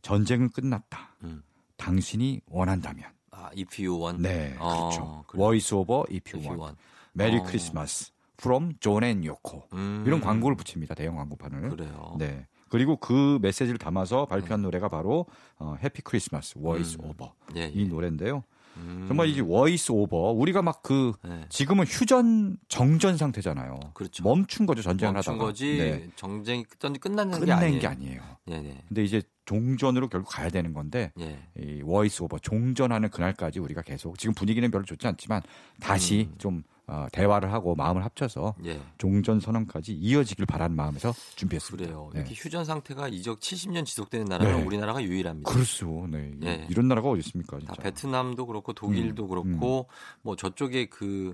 전쟁은 0.02 0.52
끝났다. 0.52 1.18
음. 1.24 1.44
당신이 1.84 2.42
원한다면. 2.48 3.06
아, 3.32 3.50
if 3.58 3.82
you 3.82 4.02
want. 4.02 4.22
네, 4.22 4.56
어, 4.60 4.90
그렇죠. 4.90 5.24
그래요. 5.28 5.44
Voice 5.44 5.78
over 5.78 6.04
if 6.10 6.32
you 6.34 6.40
if 6.40 6.48
you 6.48 6.60
want. 6.60 6.80
메리 7.12 7.38
어. 7.38 7.44
크리스마스 7.44 8.12
from 8.40 8.74
John 8.80 9.04
and 9.04 9.28
Yoko. 9.28 9.64
음. 9.74 10.04
이런 10.08 10.22
광고를 10.22 10.56
붙입니다. 10.56 10.96
대형 10.96 11.16
광고판을. 11.16 11.70
그래요. 11.70 12.16
네. 12.18 12.48
그리고 12.70 12.96
그 12.98 13.38
메시지를 13.42 13.78
담아서 13.78 14.26
발표한 14.26 14.62
노래가 14.62 14.88
바로 14.88 15.28
어, 15.60 15.76
해피 15.84 16.02
크리스마스, 16.02 16.54
Voice 16.58 16.98
음. 17.04 17.10
over 17.10 17.32
예, 17.56 17.62
예. 17.62 17.72
이 17.74 17.86
노래인데요. 17.88 18.44
음. 18.84 19.06
정말 19.08 19.28
이제 19.28 19.42
War 19.42 19.73
is 19.73 19.94
over 19.96 20.34
우리가 20.36 20.62
막 20.62 20.88
그 20.88 21.14
네. 21.24 21.46
지금은 21.50 21.86
휴전 21.86 22.58
정전 22.68 23.18
상태잖아요. 23.18 23.80
그렇죠. 23.94 24.24
멈춘 24.24 24.66
거죠 24.66 24.82
전쟁을 24.82 25.14
멈춘 25.14 25.34
하다가. 25.34 25.46
거지 25.46 25.78
네. 25.78 26.10
전쟁이 26.16 26.64
끝 26.64 26.80
끝나는 26.80 27.32
게 27.34 27.40
끝낸 27.40 27.58
아니에요. 27.58 27.80
게 27.80 27.88
아니에요. 27.88 28.22
예, 28.50 28.56
예. 28.56 28.84
근데 28.88 29.04
이제 29.04 29.22
종전으로 29.46 30.10
결국 30.10 30.30
가야 30.30 30.50
되는 30.50 30.74
건데 30.74 31.12
예. 31.20 31.40
이 31.58 31.82
War 31.84 32.08
is 32.08 32.24
over 32.24 32.40
종전하는 32.40 33.10
그날까지 33.10 33.60
우리가 33.60 33.82
계속 33.82 34.18
지금 34.18 34.34
분위기는 34.34 34.70
별로 34.70 34.84
좋지 34.86 35.08
않지만 35.08 35.42
다시 35.80 36.30
음. 36.32 36.36
좀 36.38 36.64
어, 36.88 37.08
대화를 37.14 37.54
하고 37.54 37.76
마음을 37.76 38.04
합쳐서 38.04 38.56
예. 38.66 38.80
종전 38.98 39.40
선언까지 39.40 39.94
이어지길 39.94 40.46
바라는 40.46 40.76
마음에서 40.76 41.14
준비했습니다. 41.36 41.86
그래요. 41.86 42.10
네. 42.14 42.20
이렇게 42.20 42.36
휴전 42.36 42.66
상태가 42.66 43.08
이적 43.08 43.40
70년 43.40 43.86
지속되는 43.86 44.26
나라는 44.26 44.58
네. 44.58 44.64
우리나라가 44.66 45.02
유일합니다. 45.02 45.50
그렇소. 45.50 46.08
네. 46.10 46.32
예. 46.44 46.68
이런 46.70 46.90
나라가 46.90 47.10
어디 47.10 47.20
있습니까, 47.20 47.58
다 47.60 47.68
진짜. 47.68 47.82
베트남도 47.82 48.46
그렇고 48.48 48.74
독일도 48.74 49.24
음, 49.24 49.30
그렇고 49.30 49.88
뭐 50.22 50.36
저쪽에 50.36 50.88
그 50.88 51.34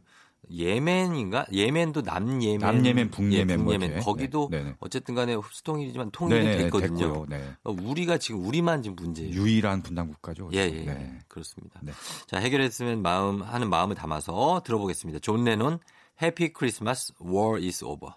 예멘인가? 0.52 1.46
예멘도 1.52 2.02
남예멘, 2.02 2.60
남예멘, 2.60 3.12
북예멘, 3.12 3.50
예, 3.50 3.56
뭐 3.58 3.66
북예멘 3.66 3.90
이렇게. 3.92 4.04
거기도 4.04 4.48
네, 4.50 4.60
네네. 4.60 4.76
어쨌든 4.80 5.14
간에 5.16 5.34
흡수통일이지만 5.36 6.12
통일이 6.12 6.44
네네, 6.44 6.58
됐거든요. 6.64 6.98
됐고요. 6.98 7.26
네. 7.30 7.54
어, 7.64 7.72
우리가 7.72 8.18
지금 8.18 8.46
우리만 8.46 8.82
지금 8.82 8.96
문제예요. 8.96 9.32
유일한 9.32 9.84
분단 9.84 10.08
국가죠. 10.08 10.50
예, 10.54 10.60
예, 10.60 10.64
예. 10.64 10.86
네. 10.86 11.20
그렇습니다. 11.28 11.80
네. 11.84 11.92
자, 12.28 12.38
해결했으면 12.40 13.02
마음 13.02 13.42
하는 13.44 13.70
마음을 13.70 13.96
담아서 13.96 14.62
들어보겠습니다. 14.66 15.20
존 15.20 15.44
레논 15.44 15.80
Happy 16.22 16.54
Christmas 16.54 17.14
War 17.24 17.64
is 17.64 17.84
over. 17.84 18.14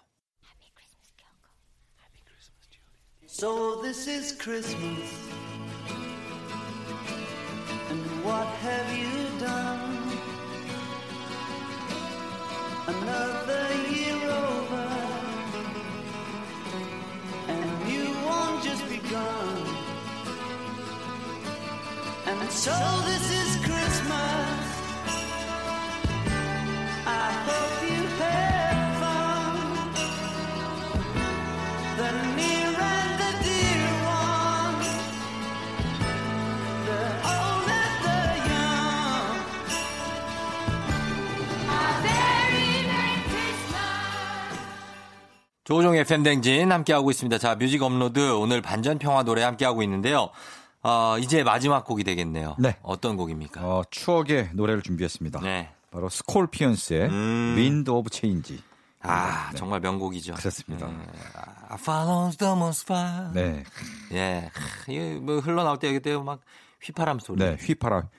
So 3.27 3.81
this 3.81 4.07
is 4.07 4.37
Christmas. 4.37 5.11
And 7.89 8.25
what 8.25 8.47
have 8.61 8.97
you 8.97 9.39
done? 9.39 9.92
Another 12.85 13.67
year 13.89 14.29
over. 14.29 14.87
And 17.47 17.89
you 17.89 18.13
won't 18.25 18.61
just 18.63 18.87
begun. 18.89 19.57
And 22.25 22.51
so 22.51 22.75
this 23.05 23.25
is 23.41 23.55
Christmas. 23.65 24.65
I 27.05 27.31
hope 27.47 27.75
you 27.89 28.01
had 28.21 28.77
fun. 29.01 29.55
The 31.97 32.11
조우종의 45.63 46.03
FM대행진 46.03 46.71
함께하고 46.71 47.09
있습니다. 47.09 47.37
자, 47.37 47.55
Music 47.55 47.81
Upload 47.81 48.31
오늘 48.31 48.61
반전 48.61 48.99
평화 48.99 49.23
노래 49.23 49.43
함께하고 49.43 49.81
있는데요. 49.83 50.29
어, 50.81 51.17
이제 51.19 51.43
마지막 51.43 51.85
곡이 51.85 52.03
되겠네요. 52.03 52.57
네. 52.59 52.75
어떤 52.81 53.15
곡입니까? 53.15 53.61
어, 53.61 53.83
추억의 53.89 54.49
노래를 54.53 54.81
준비했습니다. 54.81 55.39
네. 55.39 55.69
바로 55.91 56.09
스콜피언스의 56.09 57.07
음. 57.07 57.55
Wind 57.57 57.89
of 57.91 58.09
Change. 58.09 58.61
아, 59.01 59.51
네. 59.51 59.57
정말 59.57 59.79
명곡이죠. 59.79 60.33
그렇습니다. 60.33 60.87
네. 60.87 60.93
I 61.69 61.77
follow 61.79 62.31
the 62.31 62.53
Moskva. 62.53 63.29
네. 63.33 63.63
예. 64.11 64.49
이게 64.87 65.15
뭐 65.15 65.39
흘러나올 65.39 65.79
때 65.79 65.87
여기 65.87 66.01
딱 66.01 66.24
막 66.24 66.41
휘파람 66.81 67.19
소리. 67.19 67.39
네, 67.39 67.55
휘파람. 67.59 68.09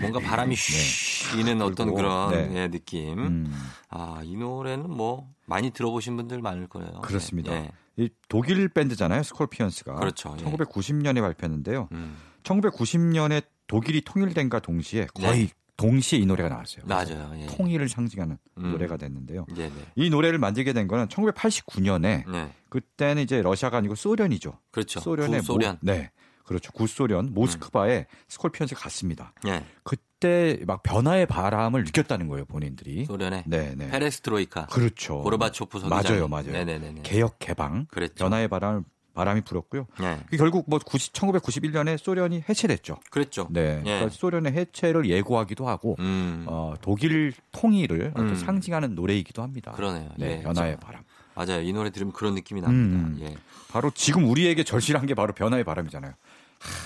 뭔가 0.00 0.20
바람이 0.20 0.54
쉬는 0.54 1.62
어떤 1.62 1.86
그리고, 1.86 1.96
그런 1.96 2.30
네. 2.30 2.62
예, 2.62 2.68
느낌. 2.68 3.18
음, 3.18 3.70
아, 3.88 4.20
이 4.22 4.36
노래는 4.36 4.90
뭐 4.90 5.26
많이 5.46 5.70
들어보신 5.70 6.16
분들 6.16 6.42
많을 6.42 6.66
거예요. 6.68 7.00
그렇습니다. 7.00 7.52
예. 7.52 7.70
이 7.96 8.10
독일 8.28 8.68
밴드잖아요, 8.68 9.22
스콜피언스가. 9.22 9.94
그렇죠, 9.94 10.36
예. 10.38 10.44
1990년에 10.44 11.20
발표했는데요. 11.20 11.88
음. 11.92 12.16
1990년에 12.42 13.42
독일이 13.66 14.00
통일된과 14.02 14.60
동시에 14.60 15.06
거의 15.14 15.46
네. 15.46 15.52
동시에 15.76 16.18
이 16.18 16.26
노래가 16.26 16.48
나왔어요. 16.48 16.84
맞아요. 16.86 17.32
예. 17.38 17.46
통일을 17.46 17.88
상징하는 17.88 18.38
음. 18.58 18.70
노래가 18.72 18.96
됐는데요. 18.96 19.46
네, 19.54 19.68
네. 19.68 19.86
이 19.94 20.10
노래를 20.10 20.38
만들게 20.38 20.72
된 20.72 20.88
거는 20.88 21.08
1989년에 21.08 22.30
네. 22.30 22.52
그때는 22.68 23.22
이제 23.22 23.42
러시아가 23.42 23.78
아니고 23.78 23.94
소련이죠. 23.94 24.58
그렇죠. 24.70 25.00
소련의 25.00 25.40
구소련. 25.40 25.78
모, 25.82 25.92
네. 25.92 26.10
그렇죠. 26.44 26.72
구소련 26.72 27.34
모스크바에 27.34 28.06
스콜피언스가 28.28 28.80
갔습니다. 28.82 29.32
예. 29.46 29.64
그 29.82 29.96
때 30.26 30.64
막 30.66 30.82
변화의 30.82 31.26
바람을 31.26 31.84
느꼈다는 31.84 32.28
거예요, 32.28 32.44
본인들이. 32.46 33.04
소련의 33.06 33.44
네, 33.46 33.74
네. 33.76 33.88
페레스트로이카. 33.90 34.66
그렇죠. 34.66 35.20
고르바초프 35.22 35.80
서기장. 35.80 36.02
맞아요, 36.02 36.28
맞아요. 36.28 36.52
네네네. 36.52 37.02
개혁 37.02 37.38
개방, 37.38 37.86
그랬죠. 37.90 38.14
변화의 38.24 38.48
바람 38.48 38.84
바람이 39.14 39.40
불었고요. 39.42 39.86
네. 39.98 40.18
그게 40.26 40.36
결국 40.36 40.66
뭐 40.68 40.78
90, 40.78 41.14
1991년에 41.14 41.96
소련이 41.96 42.44
해체됐죠. 42.46 42.98
그랬죠. 43.10 43.48
네. 43.50 43.78
예. 43.78 43.82
그러니까 43.82 44.08
소련의 44.10 44.52
해체를 44.52 45.08
예고하기도 45.08 45.66
하고 45.66 45.96
음. 46.00 46.44
어, 46.46 46.74
독일 46.82 47.32
통일을 47.52 48.12
음. 48.18 48.36
상징하는 48.36 48.94
노래이기도 48.94 49.42
합니다. 49.42 49.72
그러네요. 49.72 50.10
네, 50.18 50.38
예. 50.38 50.42
변화의 50.42 50.76
바람. 50.78 51.02
맞아요. 51.34 51.62
이 51.62 51.72
노래 51.72 51.90
들으면 51.90 52.12
그런 52.12 52.34
느낌이 52.34 52.60
납니다. 52.60 53.06
음. 53.08 53.18
예. 53.22 53.34
바로 53.70 53.90
지금 53.94 54.28
우리에게 54.28 54.64
절실한 54.64 55.06
게 55.06 55.14
바로 55.14 55.32
변화의 55.32 55.64
바람이잖아요. 55.64 56.12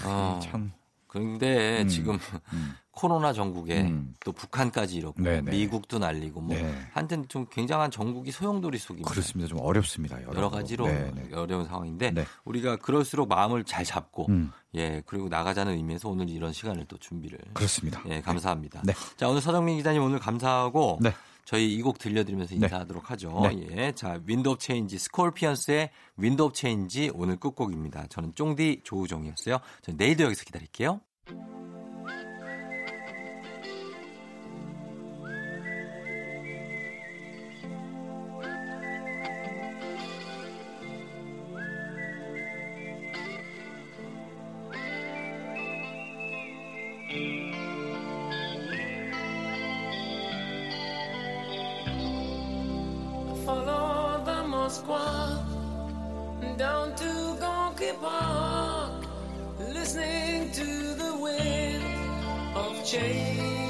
어, 0.04 0.40
참. 0.42 0.70
그런데 1.08 1.82
음. 1.82 1.88
지금 1.88 2.18
음. 2.52 2.74
코로나 2.92 3.32
전국에 3.32 3.82
음. 3.82 4.14
또 4.24 4.32
북한까지 4.32 4.96
이렇고 4.96 5.22
네네. 5.22 5.50
미국도 5.50 5.98
날리고 5.98 6.40
뭐 6.40 6.56
네. 6.56 6.74
한ten 6.92 7.26
좀 7.28 7.46
굉장한 7.50 7.90
전국이 7.90 8.32
소용돌이 8.32 8.78
속입니다. 8.78 9.08
그렇습니다. 9.10 9.48
좀 9.48 9.58
어렵습니다. 9.60 10.20
여러, 10.22 10.34
여러 10.34 10.50
가지로 10.50 10.86
네, 10.86 11.10
네. 11.14 11.34
어려운 11.34 11.64
상황인데 11.64 12.10
네. 12.10 12.24
우리가 12.44 12.76
그럴수록 12.76 13.28
마음을 13.28 13.64
잘 13.64 13.84
잡고 13.84 14.26
음, 14.28 14.52
예 14.74 15.02
그리고 15.06 15.28
나가자는 15.28 15.74
의미에서 15.74 16.08
오늘 16.08 16.28
이런 16.28 16.52
시간을 16.52 16.86
또 16.86 16.98
준비를 16.98 17.38
그렇습니다. 17.54 18.02
예 18.08 18.20
감사합니다. 18.20 18.82
네. 18.84 18.92
자 19.16 19.28
오늘 19.28 19.40
서정민 19.40 19.76
기자님 19.76 20.02
오늘 20.02 20.18
감사하고 20.18 20.98
네. 21.00 21.14
저희 21.44 21.72
이 21.74 21.82
곡 21.82 21.98
들려드리면서 21.98 22.54
네. 22.54 22.56
인사하도록 22.66 23.10
하죠. 23.12 23.40
네. 23.42 23.66
예, 23.76 23.92
자 23.92 24.20
Wind 24.28 24.47
of 24.47 24.56
Change 24.58 24.98
스콜피언스의 24.98 25.90
Wind 26.18 26.41
of 26.41 26.52
Change 26.52 27.10
오늘 27.14 27.36
끝곡입니다. 27.38 28.06
저는 28.08 28.34
쫑디 28.34 28.82
조우종이었어요. 28.84 29.58
저는 29.82 29.96
내일도 29.96 30.24
여기서 30.24 30.44
기다릴게요. 30.44 31.00
Moskva 54.70 55.42
down 56.56 56.94
to 56.94 57.10
Gonky 57.42 57.92
Park, 58.00 59.04
listening 59.58 60.52
to 60.52 60.94
the 60.94 61.16
wind 61.20 61.82
of 62.54 62.84
change. 62.84 63.69